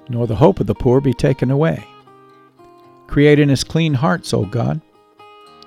nor 0.09 0.25
the 0.25 0.35
hope 0.35 0.59
of 0.59 0.67
the 0.67 0.75
poor 0.75 0.99
be 0.99 1.13
taken 1.13 1.51
away. 1.51 1.85
Create 3.07 3.39
in 3.39 3.51
us 3.51 3.63
clean 3.63 3.93
hearts, 3.93 4.33
O 4.33 4.45
God, 4.45 4.81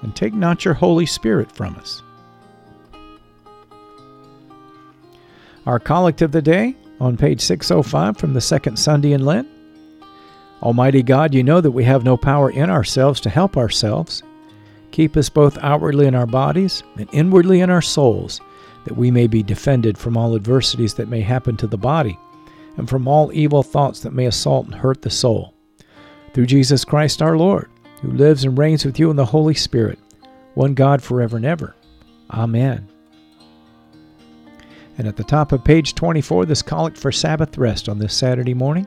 and 0.02 0.14
take 0.16 0.34
not 0.34 0.64
your 0.64 0.74
Holy 0.74 1.06
Spirit 1.06 1.52
from 1.52 1.76
us. 1.76 2.02
Our 5.64 5.78
collect 5.78 6.22
of 6.22 6.32
the 6.32 6.42
day 6.42 6.74
on 7.00 7.16
page 7.16 7.40
605 7.40 8.16
from 8.16 8.34
the 8.34 8.40
second 8.40 8.78
Sunday 8.78 9.12
in 9.12 9.24
Lent. 9.24 9.48
Almighty 10.62 11.02
God, 11.02 11.34
you 11.34 11.42
know 11.42 11.60
that 11.60 11.70
we 11.70 11.84
have 11.84 12.04
no 12.04 12.16
power 12.16 12.50
in 12.50 12.70
ourselves 12.70 13.20
to 13.20 13.30
help 13.30 13.56
ourselves. 13.56 14.22
Keep 14.92 15.16
us 15.16 15.28
both 15.28 15.58
outwardly 15.58 16.06
in 16.06 16.14
our 16.14 16.26
bodies 16.26 16.82
and 16.96 17.08
inwardly 17.12 17.60
in 17.60 17.70
our 17.70 17.82
souls, 17.82 18.40
that 18.84 18.96
we 18.96 19.10
may 19.10 19.26
be 19.26 19.42
defended 19.42 19.98
from 19.98 20.16
all 20.16 20.36
adversities 20.36 20.94
that 20.94 21.08
may 21.08 21.20
happen 21.20 21.56
to 21.56 21.66
the 21.66 21.76
body, 21.76 22.18
and 22.76 22.88
from 22.88 23.08
all 23.08 23.32
evil 23.32 23.62
thoughts 23.62 24.00
that 24.00 24.12
may 24.12 24.26
assault 24.26 24.66
and 24.66 24.74
hurt 24.74 25.02
the 25.02 25.10
soul. 25.10 25.54
Through 26.32 26.46
Jesus 26.46 26.84
Christ 26.84 27.20
our 27.22 27.36
Lord 27.36 27.68
who 28.02 28.10
lives 28.10 28.44
and 28.44 28.58
reigns 28.58 28.84
with 28.84 28.98
you 28.98 29.10
in 29.10 29.16
the 29.16 29.24
Holy 29.24 29.54
Spirit, 29.54 29.98
one 30.54 30.74
God 30.74 31.02
forever 31.02 31.36
and 31.36 31.46
ever. 31.46 31.74
Amen. 32.30 32.88
And 34.98 35.06
at 35.06 35.16
the 35.16 35.24
top 35.24 35.52
of 35.52 35.64
page 35.64 35.94
24, 35.94 36.44
this 36.44 36.62
collect 36.62 36.98
for 36.98 37.12
Sabbath 37.12 37.56
rest 37.56 37.88
on 37.88 37.98
this 37.98 38.12
Saturday 38.12 38.54
morning. 38.54 38.86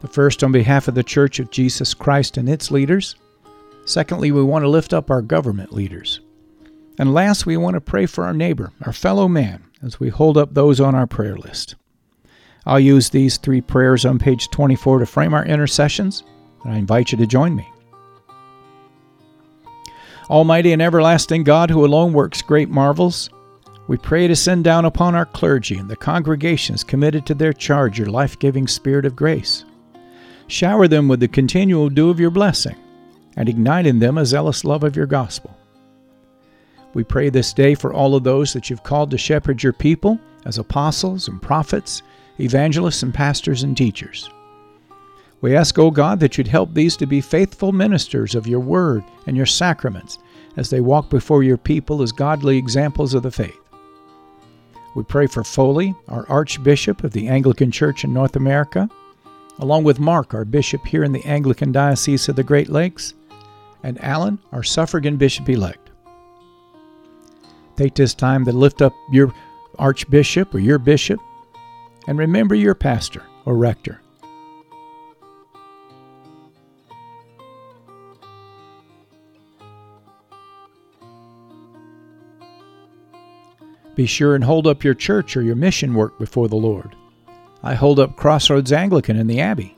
The 0.00 0.08
first 0.08 0.44
on 0.44 0.52
behalf 0.52 0.88
of 0.88 0.94
the 0.94 1.02
Church 1.02 1.38
of 1.40 1.50
Jesus 1.50 1.94
Christ 1.94 2.36
and 2.36 2.48
its 2.48 2.70
leaders. 2.70 3.16
Secondly, 3.84 4.32
we 4.32 4.42
want 4.42 4.62
to 4.62 4.68
lift 4.68 4.92
up 4.92 5.10
our 5.10 5.22
government 5.22 5.72
leaders. 5.72 6.20
And 6.98 7.14
last, 7.14 7.46
we 7.46 7.56
want 7.56 7.74
to 7.74 7.80
pray 7.80 8.06
for 8.06 8.24
our 8.24 8.34
neighbor, 8.34 8.72
our 8.84 8.92
fellow 8.92 9.28
man, 9.28 9.64
as 9.82 10.00
we 10.00 10.08
hold 10.08 10.36
up 10.36 10.54
those 10.54 10.80
on 10.80 10.94
our 10.94 11.06
prayer 11.06 11.36
list. 11.36 11.74
I'll 12.64 12.80
use 12.80 13.10
these 13.10 13.36
three 13.36 13.60
prayers 13.60 14.04
on 14.04 14.18
page 14.18 14.50
24 14.50 15.00
to 15.00 15.06
frame 15.06 15.34
our 15.34 15.44
intercessions 15.44 16.24
and 16.66 16.74
I 16.74 16.78
invite 16.78 17.12
you 17.12 17.18
to 17.18 17.26
join 17.26 17.54
me. 17.54 17.70
Almighty 20.28 20.72
and 20.72 20.82
everlasting 20.82 21.44
God, 21.44 21.70
who 21.70 21.84
alone 21.84 22.12
works 22.12 22.42
great 22.42 22.68
marvels, 22.68 23.30
we 23.86 23.96
pray 23.96 24.26
to 24.26 24.34
send 24.34 24.64
down 24.64 24.84
upon 24.84 25.14
our 25.14 25.26
clergy 25.26 25.78
and 25.78 25.88
the 25.88 25.94
congregations 25.94 26.82
committed 26.82 27.24
to 27.26 27.34
their 27.34 27.52
charge 27.52 27.98
your 27.98 28.08
life 28.08 28.36
giving 28.40 28.66
spirit 28.66 29.06
of 29.06 29.14
grace. 29.14 29.64
Shower 30.48 30.86
them 30.86 31.08
with 31.08 31.20
the 31.20 31.28
continual 31.28 31.88
dew 31.88 32.10
of 32.10 32.20
your 32.20 32.30
blessing, 32.30 32.76
and 33.36 33.48
ignite 33.48 33.86
in 33.86 33.98
them 33.98 34.18
a 34.18 34.26
zealous 34.26 34.64
love 34.64 34.84
of 34.84 34.96
your 34.96 35.06
gospel. 35.06 35.56
We 36.94 37.04
pray 37.04 37.28
this 37.28 37.52
day 37.52 37.74
for 37.74 37.92
all 37.92 38.14
of 38.14 38.24
those 38.24 38.52
that 38.52 38.70
you've 38.70 38.82
called 38.82 39.10
to 39.10 39.18
shepherd 39.18 39.62
your 39.62 39.72
people 39.72 40.18
as 40.44 40.56
apostles 40.56 41.28
and 41.28 41.42
prophets, 41.42 42.02
evangelists 42.40 43.02
and 43.02 43.12
pastors 43.12 43.64
and 43.64 43.76
teachers. 43.76 44.30
We 45.42 45.54
ask, 45.54 45.78
O 45.78 45.90
God, 45.90 46.20
that 46.20 46.38
you'd 46.38 46.48
help 46.48 46.72
these 46.72 46.96
to 46.96 47.06
be 47.06 47.20
faithful 47.20 47.72
ministers 47.72 48.34
of 48.34 48.46
your 48.46 48.60
word 48.60 49.04
and 49.26 49.36
your 49.36 49.46
sacraments 49.46 50.18
as 50.56 50.70
they 50.70 50.80
walk 50.80 51.10
before 51.10 51.42
your 51.42 51.58
people 51.58 52.00
as 52.00 52.12
godly 52.12 52.56
examples 52.56 53.12
of 53.12 53.22
the 53.22 53.30
faith. 53.30 53.60
We 54.94 55.02
pray 55.02 55.26
for 55.26 55.44
Foley, 55.44 55.94
our 56.08 56.26
Archbishop 56.30 57.04
of 57.04 57.12
the 57.12 57.28
Anglican 57.28 57.70
Church 57.70 58.04
in 58.04 58.14
North 58.14 58.36
America, 58.36 58.88
along 59.58 59.84
with 59.84 59.98
Mark, 59.98 60.34
our 60.34 60.44
Bishop 60.44 60.86
here 60.86 61.04
in 61.04 61.12
the 61.12 61.24
Anglican 61.24 61.72
Diocese 61.72 62.28
of 62.28 62.36
the 62.36 62.42
Great 62.42 62.68
Lakes, 62.68 63.14
and 63.82 64.02
Alan, 64.02 64.38
our 64.52 64.62
suffragan 64.62 65.16
Bishop 65.16 65.48
elect. 65.48 65.90
Take 67.76 67.94
this 67.94 68.14
time 68.14 68.44
to 68.44 68.52
lift 68.52 68.82
up 68.82 68.94
your 69.10 69.32
Archbishop 69.78 70.54
or 70.54 70.58
your 70.58 70.78
Bishop, 70.78 71.20
and 72.06 72.18
remember 72.18 72.54
your 72.54 72.74
pastor 72.74 73.22
or 73.44 73.56
rector. 73.56 74.00
Be 83.94 84.04
sure 84.04 84.34
and 84.34 84.44
hold 84.44 84.66
up 84.66 84.84
your 84.84 84.92
church 84.92 85.38
or 85.38 85.42
your 85.42 85.56
mission 85.56 85.94
work 85.94 86.18
before 86.18 86.48
the 86.48 86.56
Lord. 86.56 86.94
I 87.62 87.74
hold 87.74 87.98
up 87.98 88.16
Crossroads 88.16 88.72
Anglican 88.72 89.16
in 89.16 89.26
the 89.26 89.40
Abbey. 89.40 89.76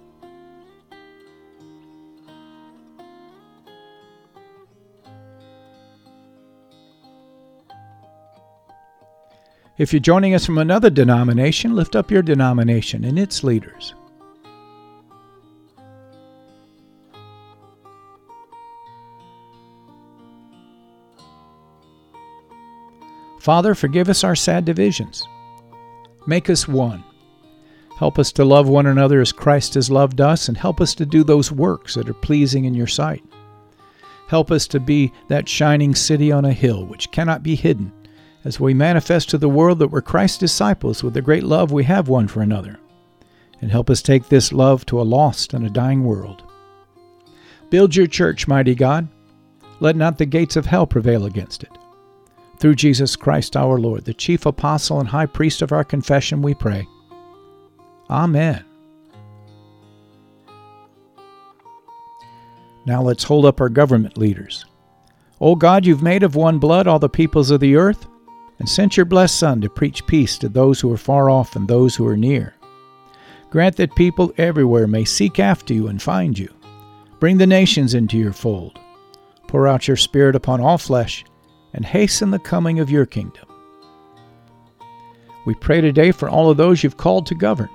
If 9.79 9.93
you're 9.93 10.01
joining 10.01 10.35
us 10.35 10.45
from 10.45 10.59
another 10.59 10.91
denomination, 10.91 11.77
lift 11.77 11.95
up 11.95 12.11
your 12.11 12.23
denomination 12.23 13.05
and 13.05 13.17
its 13.17 13.45
leaders. 13.45 13.95
Father, 23.41 23.77
forgive 23.77 24.09
us 24.09 24.25
our 24.25 24.35
sad 24.35 24.65
divisions. 24.65 25.27
Make 26.27 26.51
us 26.51 26.67
one 26.67 27.05
Help 27.99 28.17
us 28.21 28.31
to 28.31 28.45
love 28.45 28.69
one 28.69 28.87
another 28.87 29.21
as 29.21 29.33
Christ 29.33 29.75
has 29.75 29.91
loved 29.91 30.21
us, 30.21 30.47
and 30.47 30.57
help 30.57 30.81
us 30.81 30.95
to 30.95 31.05
do 31.05 31.25
those 31.25 31.51
works 31.51 31.95
that 31.95 32.09
are 32.09 32.15
pleasing 32.15 32.65
in 32.65 32.73
your 32.73 32.87
sight. 32.87 33.25
Help 34.29 34.53
us 34.53 34.69
to 34.69 34.79
be 34.79 35.13
that 35.27 35.49
shining 35.49 35.97
city 35.97 36.31
on 36.31 36.45
a 36.45 36.53
hill 36.53 36.87
which 36.87 37.11
cannot 37.11 37.43
be 37.43 37.57
hidden, 37.57 37.93
as 38.45 38.61
we 38.61 38.73
manifest 38.73 39.29
to 39.31 39.39
the 39.39 39.49
world 39.49 39.81
that 39.81 39.89
we're 39.89 40.01
Christ's 40.01 40.39
disciples 40.39 41.03
with 41.03 41.13
the 41.13 41.21
great 41.21 41.43
love 41.43 41.73
we 41.73 41.83
have 41.85 42.09
one 42.09 42.29
for 42.29 42.41
another. 42.41 42.79
And 43.61 43.73
help 43.73 43.91
us 43.91 44.01
take 44.01 44.29
this 44.29 44.53
love 44.53 44.87
to 44.87 45.01
a 45.01 45.03
lost 45.03 45.53
and 45.53 45.67
a 45.67 45.71
dying 45.71 46.05
world. 46.05 46.45
Build 47.69 47.97
your 47.97 48.07
church, 48.07 48.47
mighty 48.47 48.77
God. 48.77 49.09
Let 49.81 49.97
not 49.97 50.19
the 50.19 50.27
gates 50.27 50.55
of 50.55 50.67
hell 50.67 50.87
prevail 50.87 51.27
against 51.27 51.65
it. 51.65 51.77
Through 52.61 52.77
Jesus 52.77 53.17
Christ 53.17 53.57
our 53.57 53.77
Lord, 53.77 54.05
the 54.05 54.15
chief 54.15 54.47
apostle 54.47 55.01
and 55.01 55.09
high 55.09 55.27
priest 55.27 55.63
of 55.63 55.73
our 55.73 55.83
confession, 55.83 56.43
we 56.43 56.55
pray. 56.55 56.87
Amen. 58.11 58.65
Now 62.87 63.03
let's 63.03 63.25
hold 63.25 63.45
up 63.45 63.61
our 63.61 63.69
government 63.69 64.17
leaders. 64.17 64.65
O 65.41 65.55
God, 65.55 65.85
you've 65.85 66.03
made 66.03 66.23
of 66.23 66.35
one 66.35 66.59
blood 66.59 66.87
all 66.87 66.99
the 66.99 67.09
peoples 67.09 67.51
of 67.51 67.61
the 67.61 67.77
earth, 67.77 68.07
and 68.59 68.69
sent 68.69 68.97
your 68.97 69.07
blessed 69.07 69.39
Son 69.39 69.61
to 69.61 69.69
preach 69.69 70.07
peace 70.07 70.39
to 70.39 70.49
those 70.49 70.81
who 70.81 70.93
are 70.93 70.97
far 70.97 71.31
off 71.31 71.55
and 71.55 71.69
those 71.69 71.95
who 71.95 72.07
are 72.07 72.17
near. 72.17 72.55
Grant 73.51 73.77
that 73.77 73.95
people 73.95 74.33
everywhere 74.37 74.87
may 74.87 75.05
seek 75.05 75.39
after 75.39 75.73
you 75.73 75.89
and 75.89 76.03
find 76.03 76.39
you. 76.39 76.53
Bring 77.21 77.39
the 77.39 77.47
nations 77.47 77.95
into 77.95 78.19
your 78.19 78.33
fold. 78.33 78.79
Pour 79.47 79.69
out 79.69 79.87
your 79.87 79.97
Spirit 79.97 80.35
upon 80.35 80.61
all 80.61 80.79
flesh, 80.79 81.25
and 81.73 81.85
hasten 81.85 82.31
the 82.31 82.39
coming 82.39 82.81
of 82.81 82.91
your 82.91 83.07
kingdom. 83.07 83.45
We 85.47 85.55
pray 85.55 85.81
today 85.81 86.11
for 86.11 86.29
all 86.29 86.51
of 86.51 86.57
those 86.57 86.83
you've 86.83 86.97
called 86.97 87.27
to 87.27 87.35
govern, 87.35 87.71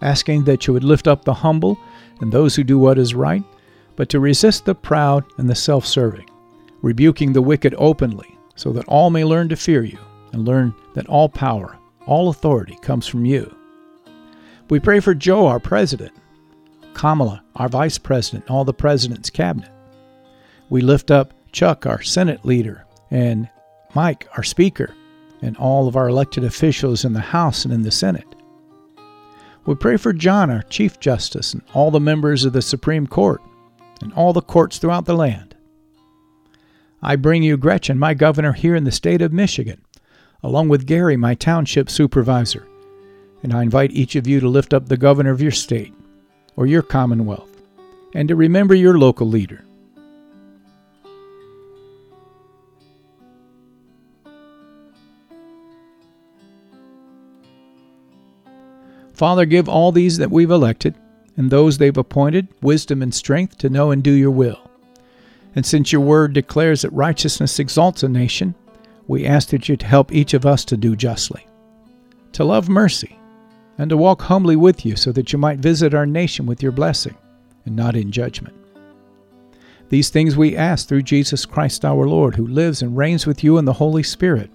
asking 0.00 0.44
that 0.44 0.66
you 0.66 0.72
would 0.72 0.84
lift 0.84 1.08
up 1.08 1.24
the 1.24 1.34
humble 1.34 1.78
and 2.20 2.32
those 2.32 2.54
who 2.54 2.64
do 2.64 2.78
what 2.78 2.98
is 2.98 3.14
right 3.14 3.42
but 3.98 4.08
to 4.08 4.20
resist 4.20 4.64
the 4.64 4.76
proud 4.76 5.24
and 5.38 5.50
the 5.50 5.56
self 5.56 5.84
serving, 5.84 6.30
rebuking 6.82 7.32
the 7.32 7.42
wicked 7.42 7.74
openly, 7.78 8.38
so 8.54 8.70
that 8.70 8.86
all 8.86 9.10
may 9.10 9.24
learn 9.24 9.48
to 9.48 9.56
fear 9.56 9.82
you 9.82 9.98
and 10.32 10.46
learn 10.46 10.72
that 10.94 11.08
all 11.08 11.28
power, 11.28 11.76
all 12.06 12.28
authority 12.28 12.78
comes 12.80 13.08
from 13.08 13.24
you. 13.24 13.52
We 14.70 14.78
pray 14.78 15.00
for 15.00 15.14
Joe, 15.14 15.48
our 15.48 15.58
president, 15.58 16.12
Kamala, 16.94 17.42
our 17.56 17.68
vice 17.68 17.98
president, 17.98 18.44
and 18.44 18.54
all 18.54 18.64
the 18.64 18.72
president's 18.72 19.30
cabinet. 19.30 19.72
We 20.70 20.80
lift 20.80 21.10
up 21.10 21.34
Chuck, 21.50 21.84
our 21.84 22.00
Senate 22.00 22.44
leader, 22.44 22.86
and 23.10 23.48
Mike, 23.96 24.28
our 24.36 24.44
speaker, 24.44 24.94
and 25.42 25.56
all 25.56 25.88
of 25.88 25.96
our 25.96 26.08
elected 26.08 26.44
officials 26.44 27.04
in 27.04 27.14
the 27.14 27.20
House 27.20 27.64
and 27.64 27.74
in 27.74 27.82
the 27.82 27.90
Senate. 27.90 28.27
We 29.68 29.74
pray 29.74 29.98
for 29.98 30.14
John, 30.14 30.48
our 30.48 30.62
Chief 30.62 30.98
Justice, 30.98 31.52
and 31.52 31.60
all 31.74 31.90
the 31.90 32.00
members 32.00 32.46
of 32.46 32.54
the 32.54 32.62
Supreme 32.62 33.06
Court, 33.06 33.42
and 34.00 34.10
all 34.14 34.32
the 34.32 34.40
courts 34.40 34.78
throughout 34.78 35.04
the 35.04 35.14
land. 35.14 35.54
I 37.02 37.16
bring 37.16 37.42
you 37.42 37.58
Gretchen, 37.58 37.98
my 37.98 38.14
governor 38.14 38.54
here 38.54 38.74
in 38.74 38.84
the 38.84 38.90
state 38.90 39.20
of 39.20 39.30
Michigan, 39.30 39.82
along 40.42 40.70
with 40.70 40.86
Gary, 40.86 41.18
my 41.18 41.34
township 41.34 41.90
supervisor, 41.90 42.66
and 43.42 43.52
I 43.52 43.60
invite 43.60 43.90
each 43.90 44.16
of 44.16 44.26
you 44.26 44.40
to 44.40 44.48
lift 44.48 44.72
up 44.72 44.88
the 44.88 44.96
governor 44.96 45.32
of 45.32 45.42
your 45.42 45.50
state 45.50 45.92
or 46.56 46.66
your 46.66 46.80
commonwealth 46.80 47.60
and 48.14 48.26
to 48.28 48.36
remember 48.36 48.74
your 48.74 48.98
local 48.98 49.28
leader. 49.28 49.66
Father, 59.18 59.46
give 59.46 59.68
all 59.68 59.90
these 59.90 60.16
that 60.18 60.30
we've 60.30 60.52
elected 60.52 60.94
and 61.36 61.50
those 61.50 61.76
they've 61.76 61.96
appointed 61.96 62.46
wisdom 62.62 63.02
and 63.02 63.12
strength 63.12 63.58
to 63.58 63.68
know 63.68 63.90
and 63.90 64.00
do 64.00 64.12
your 64.12 64.30
will. 64.30 64.70
And 65.56 65.66
since 65.66 65.90
your 65.90 66.02
word 66.02 66.32
declares 66.32 66.82
that 66.82 66.92
righteousness 66.92 67.58
exalts 67.58 68.04
a 68.04 68.08
nation, 68.08 68.54
we 69.08 69.26
ask 69.26 69.48
that 69.48 69.68
you 69.68 69.76
help 69.80 70.12
each 70.12 70.34
of 70.34 70.46
us 70.46 70.64
to 70.66 70.76
do 70.76 70.94
justly, 70.94 71.44
to 72.30 72.44
love 72.44 72.68
mercy, 72.68 73.18
and 73.76 73.90
to 73.90 73.96
walk 73.96 74.22
humbly 74.22 74.54
with 74.54 74.86
you 74.86 74.94
so 74.94 75.10
that 75.10 75.32
you 75.32 75.38
might 75.38 75.58
visit 75.58 75.94
our 75.94 76.06
nation 76.06 76.46
with 76.46 76.62
your 76.62 76.72
blessing 76.72 77.16
and 77.64 77.74
not 77.74 77.96
in 77.96 78.12
judgment. 78.12 78.54
These 79.88 80.10
things 80.10 80.36
we 80.36 80.56
ask 80.56 80.86
through 80.86 81.02
Jesus 81.02 81.44
Christ 81.44 81.84
our 81.84 82.06
Lord, 82.06 82.36
who 82.36 82.46
lives 82.46 82.82
and 82.82 82.96
reigns 82.96 83.26
with 83.26 83.42
you 83.42 83.58
in 83.58 83.64
the 83.64 83.72
Holy 83.72 84.04
Spirit, 84.04 84.50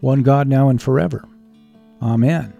one 0.00 0.22
God 0.22 0.48
now 0.48 0.70
and 0.70 0.80
forever. 0.80 1.28
Amen. 2.00 2.57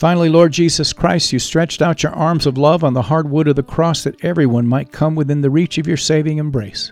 Finally, 0.00 0.30
Lord 0.30 0.50
Jesus 0.50 0.94
Christ, 0.94 1.30
you 1.30 1.38
stretched 1.38 1.82
out 1.82 2.02
your 2.02 2.12
arms 2.12 2.46
of 2.46 2.56
love 2.56 2.82
on 2.82 2.94
the 2.94 3.02
hard 3.02 3.30
wood 3.30 3.46
of 3.46 3.56
the 3.56 3.62
cross 3.62 4.02
that 4.02 4.24
everyone 4.24 4.66
might 4.66 4.90
come 4.90 5.14
within 5.14 5.42
the 5.42 5.50
reach 5.50 5.76
of 5.76 5.86
your 5.86 5.98
saving 5.98 6.38
embrace. 6.38 6.90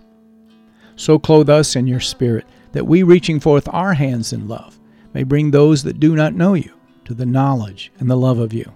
So 0.94 1.18
clothe 1.18 1.49
us 1.49 1.75
in 1.75 1.87
your 1.87 2.01
Spirit, 2.01 2.44
that 2.73 2.87
we, 2.87 3.03
reaching 3.03 3.40
forth 3.40 3.66
our 3.73 3.94
hands 3.94 4.35
in 4.35 4.47
love, 4.47 4.79
may 5.14 5.23
bring 5.23 5.51
those 5.51 5.85
that 5.85 5.99
do 5.99 6.14
not 6.14 6.35
know 6.35 6.53
you 6.53 6.71
to 7.07 7.14
the 7.14 7.25
knowledge 7.25 7.90
and 7.99 8.11
the 8.11 8.16
love 8.16 8.38
of 8.38 8.53
you. 8.53 8.71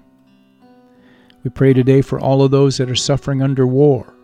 We 1.45 1.51
pray 1.51 1.75
today 1.75 2.01
for 2.01 2.19
all 2.19 2.41
of 2.43 2.51
those 2.51 2.79
that 2.79 2.89
are 2.89 2.95
suffering 2.95 3.43
under 3.43 3.67
war, 3.67 4.15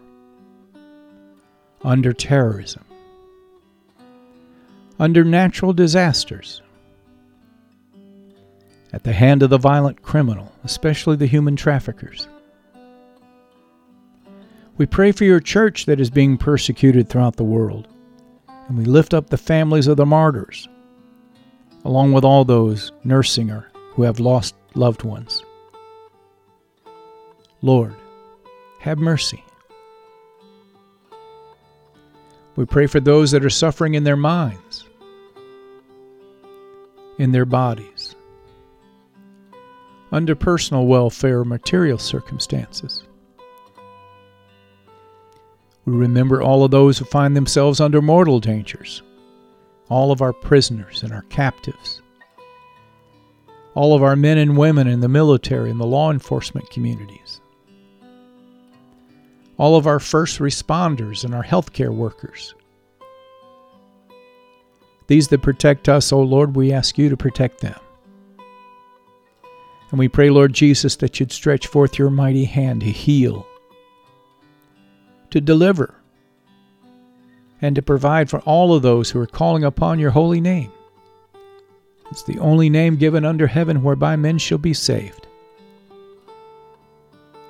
under 1.84 2.14
terrorism, 2.14 2.86
under 4.98 5.22
natural 5.22 5.74
disasters, 5.74 6.62
at 8.92 9.04
the 9.04 9.12
hand 9.12 9.42
of 9.42 9.50
the 9.50 9.58
violent 9.58 10.02
criminal, 10.02 10.52
especially 10.64 11.16
the 11.16 11.26
human 11.26 11.56
traffickers. 11.56 12.28
We 14.76 14.86
pray 14.86 15.12
for 15.12 15.24
your 15.24 15.40
church 15.40 15.86
that 15.86 16.00
is 16.00 16.10
being 16.10 16.38
persecuted 16.38 17.08
throughout 17.08 17.36
the 17.36 17.44
world, 17.44 17.88
and 18.68 18.78
we 18.78 18.84
lift 18.84 19.12
up 19.12 19.28
the 19.28 19.36
families 19.36 19.88
of 19.88 19.96
the 19.96 20.06
martyrs, 20.06 20.68
along 21.84 22.12
with 22.12 22.24
all 22.24 22.44
those 22.44 22.92
nursing 23.02 23.48
her 23.48 23.68
who 23.92 24.04
have 24.04 24.20
lost 24.20 24.54
loved 24.74 25.02
ones. 25.02 25.42
Lord, 27.60 27.94
have 28.78 28.98
mercy. 28.98 29.42
We 32.54 32.64
pray 32.64 32.86
for 32.86 33.00
those 33.00 33.32
that 33.32 33.44
are 33.44 33.50
suffering 33.50 33.94
in 33.94 34.04
their 34.04 34.16
minds, 34.16 34.84
in 37.18 37.32
their 37.32 37.44
bodies, 37.44 37.97
under 40.12 40.34
personal 40.34 40.86
welfare 40.86 41.40
or 41.40 41.44
material 41.44 41.98
circumstances. 41.98 43.04
We 45.84 45.94
remember 45.94 46.42
all 46.42 46.64
of 46.64 46.70
those 46.70 46.98
who 46.98 47.04
find 47.06 47.36
themselves 47.36 47.80
under 47.80 48.02
mortal 48.02 48.40
dangers, 48.40 49.02
all 49.88 50.12
of 50.12 50.20
our 50.20 50.32
prisoners 50.32 51.02
and 51.02 51.12
our 51.12 51.22
captives, 51.30 52.02
all 53.74 53.94
of 53.94 54.02
our 54.02 54.16
men 54.16 54.38
and 54.38 54.56
women 54.56 54.86
in 54.86 55.00
the 55.00 55.08
military 55.08 55.70
and 55.70 55.80
the 55.80 55.86
law 55.86 56.10
enforcement 56.10 56.68
communities, 56.70 57.40
all 59.56 59.76
of 59.76 59.86
our 59.86 59.98
first 59.98 60.40
responders 60.40 61.24
and 61.24 61.34
our 61.34 61.44
healthcare 61.44 61.94
workers. 61.94 62.54
These 65.06 65.28
that 65.28 65.42
protect 65.42 65.88
us, 65.88 66.12
O 66.12 66.18
oh 66.18 66.22
Lord, 66.22 66.54
we 66.54 66.70
ask 66.70 66.98
you 66.98 67.08
to 67.08 67.16
protect 67.16 67.60
them. 67.60 67.80
And 69.90 69.98
we 69.98 70.08
pray, 70.08 70.30
Lord 70.30 70.52
Jesus, 70.52 70.96
that 70.96 71.18
you'd 71.18 71.32
stretch 71.32 71.66
forth 71.66 71.98
your 71.98 72.10
mighty 72.10 72.44
hand 72.44 72.82
to 72.82 72.90
heal, 72.90 73.46
to 75.30 75.40
deliver, 75.40 75.94
and 77.62 77.74
to 77.74 77.82
provide 77.82 78.28
for 78.28 78.40
all 78.40 78.74
of 78.74 78.82
those 78.82 79.10
who 79.10 79.20
are 79.20 79.26
calling 79.26 79.64
upon 79.64 79.98
your 79.98 80.10
holy 80.10 80.40
name. 80.40 80.70
It's 82.10 82.22
the 82.22 82.38
only 82.38 82.70
name 82.70 82.96
given 82.96 83.24
under 83.24 83.46
heaven 83.46 83.82
whereby 83.82 84.16
men 84.16 84.38
shall 84.38 84.58
be 84.58 84.74
saved. 84.74 85.26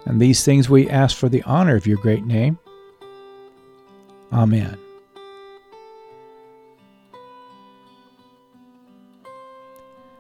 And 0.05 0.21
these 0.21 0.45
things 0.45 0.71
we 0.71 0.89
ask 0.89 1.17
for 1.17 1.29
the 1.29 1.43
honor 1.43 1.77
of 1.77 1.87
your 1.87 1.99
great 1.99 2.25
name. 2.25 2.59
Amen. 4.33 4.79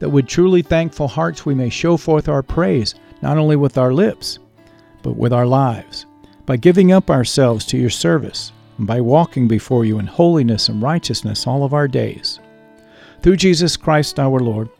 that 0.00 0.10
with 0.10 0.26
truly 0.26 0.62
thankful 0.62 1.06
hearts 1.06 1.46
we 1.46 1.54
may 1.54 1.68
show 1.68 1.96
forth 1.96 2.28
our 2.28 2.42
praise, 2.42 2.94
not 3.22 3.38
only 3.38 3.54
with 3.54 3.78
our 3.78 3.92
lips, 3.92 4.38
but 5.02 5.16
with 5.16 5.32
our 5.32 5.46
lives, 5.46 6.06
by 6.46 6.56
giving 6.56 6.90
up 6.90 7.10
ourselves 7.10 7.64
to 7.66 7.78
your 7.78 7.90
service, 7.90 8.52
and 8.78 8.86
by 8.86 9.00
walking 9.00 9.46
before 9.46 9.84
you 9.84 9.98
in 9.98 10.06
holiness 10.06 10.68
and 10.68 10.82
righteousness 10.82 11.46
all 11.46 11.64
of 11.64 11.74
our 11.74 11.86
days. 11.86 12.40
Through 13.22 13.36
Jesus 13.36 13.76
Christ 13.76 14.18
our 14.18 14.40
Lord, 14.40 14.70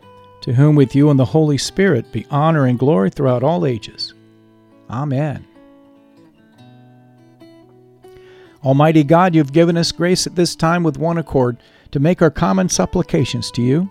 to 0.40 0.54
whom 0.54 0.74
with 0.74 0.94
you 0.94 1.10
and 1.10 1.20
the 1.20 1.24
Holy 1.26 1.58
Spirit 1.58 2.10
be 2.12 2.26
honor 2.30 2.64
and 2.64 2.78
glory 2.78 3.10
throughout 3.10 3.42
all 3.42 3.66
ages. 3.66 4.14
Amen. 4.88 5.46
Almighty 8.64 9.04
God, 9.04 9.34
you 9.34 9.40
have 9.40 9.52
given 9.52 9.76
us 9.76 9.92
grace 9.92 10.26
at 10.26 10.34
this 10.34 10.56
time 10.56 10.82
with 10.82 10.98
one 10.98 11.18
accord 11.18 11.58
to 11.92 12.00
make 12.00 12.22
our 12.22 12.30
common 12.30 12.70
supplications 12.70 13.50
to 13.50 13.62
you 13.62 13.90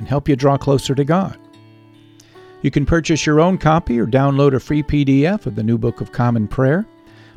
and 0.00 0.08
help 0.08 0.28
you 0.30 0.34
draw 0.34 0.56
closer 0.56 0.94
to 0.94 1.04
God. 1.04 1.36
You 2.62 2.70
can 2.70 2.86
purchase 2.86 3.26
your 3.26 3.38
own 3.38 3.58
copy 3.58 4.00
or 4.00 4.06
download 4.06 4.54
a 4.54 4.60
free 4.60 4.82
PDF 4.82 5.44
of 5.44 5.56
the 5.56 5.62
New 5.62 5.76
Book 5.76 6.00
of 6.00 6.10
Common 6.10 6.48
Prayer 6.48 6.86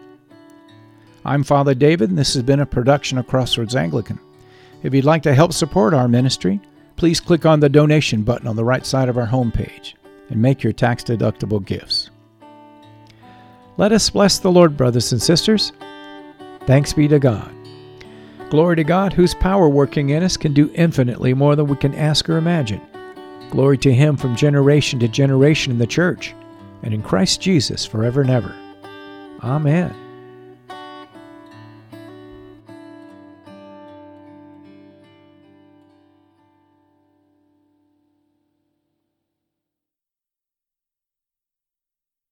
I'm 1.24 1.44
Father 1.44 1.76
David, 1.76 2.10
and 2.10 2.18
this 2.18 2.34
has 2.34 2.42
been 2.42 2.62
a 2.62 2.66
production 2.66 3.20
of 3.20 3.28
Crossroads 3.28 3.76
Anglican. 3.76 4.20
If 4.82 4.96
you'd 4.96 5.06
like 5.06 5.22
to 5.24 5.36
help 5.36 5.54
support 5.54 5.94
our 5.94 6.08
ministry, 6.08 6.60
please 6.96 7.20
click 7.20 7.46
on 7.46 7.60
the 7.60 7.70
donation 7.70 8.24
button 8.24 8.48
on 8.48 8.56
the 8.56 8.66
right 8.66 8.88
side 8.88 9.10
of 9.10 9.20
our 9.20 9.28
homepage 9.28 9.94
and 10.30 10.42
make 10.42 10.64
your 10.64 10.74
tax 10.74 11.04
deductible 11.04 11.64
gifts. 11.64 12.10
Let 13.78 13.92
us 13.92 14.10
bless 14.10 14.40
the 14.40 14.52
Lord, 14.52 14.78
brothers 14.78 15.12
and 15.12 15.22
sisters. 15.22 15.74
Thanks 16.66 16.94
be 16.94 17.08
to 17.10 17.20
God. 17.20 17.52
Glory 18.50 18.76
to 18.78 18.84
God, 18.84 19.12
whose 19.12 19.34
power 19.34 19.68
working 19.68 20.10
in 20.10 20.24
us 20.24 20.38
can 20.38 20.54
do 20.54 20.72
infinitely 20.76 21.34
more 21.34 21.56
than 21.56 21.68
we 21.68 21.76
can 21.76 21.96
ask 21.96 22.30
or 22.30 22.38
imagine. 22.38 22.82
Glory 23.50 23.78
to 23.80 23.94
Him 23.94 24.18
from 24.18 24.36
generation 24.36 25.00
to 25.00 25.08
generation 25.08 25.72
in 25.72 25.78
the 25.80 25.88
church, 25.88 26.34
and 26.84 26.94
in 26.94 27.02
Christ 27.02 27.42
Jesus 27.42 27.86
forever 27.86 28.22
and 28.22 28.30
ever. 28.30 28.56
Amen. 29.44 30.05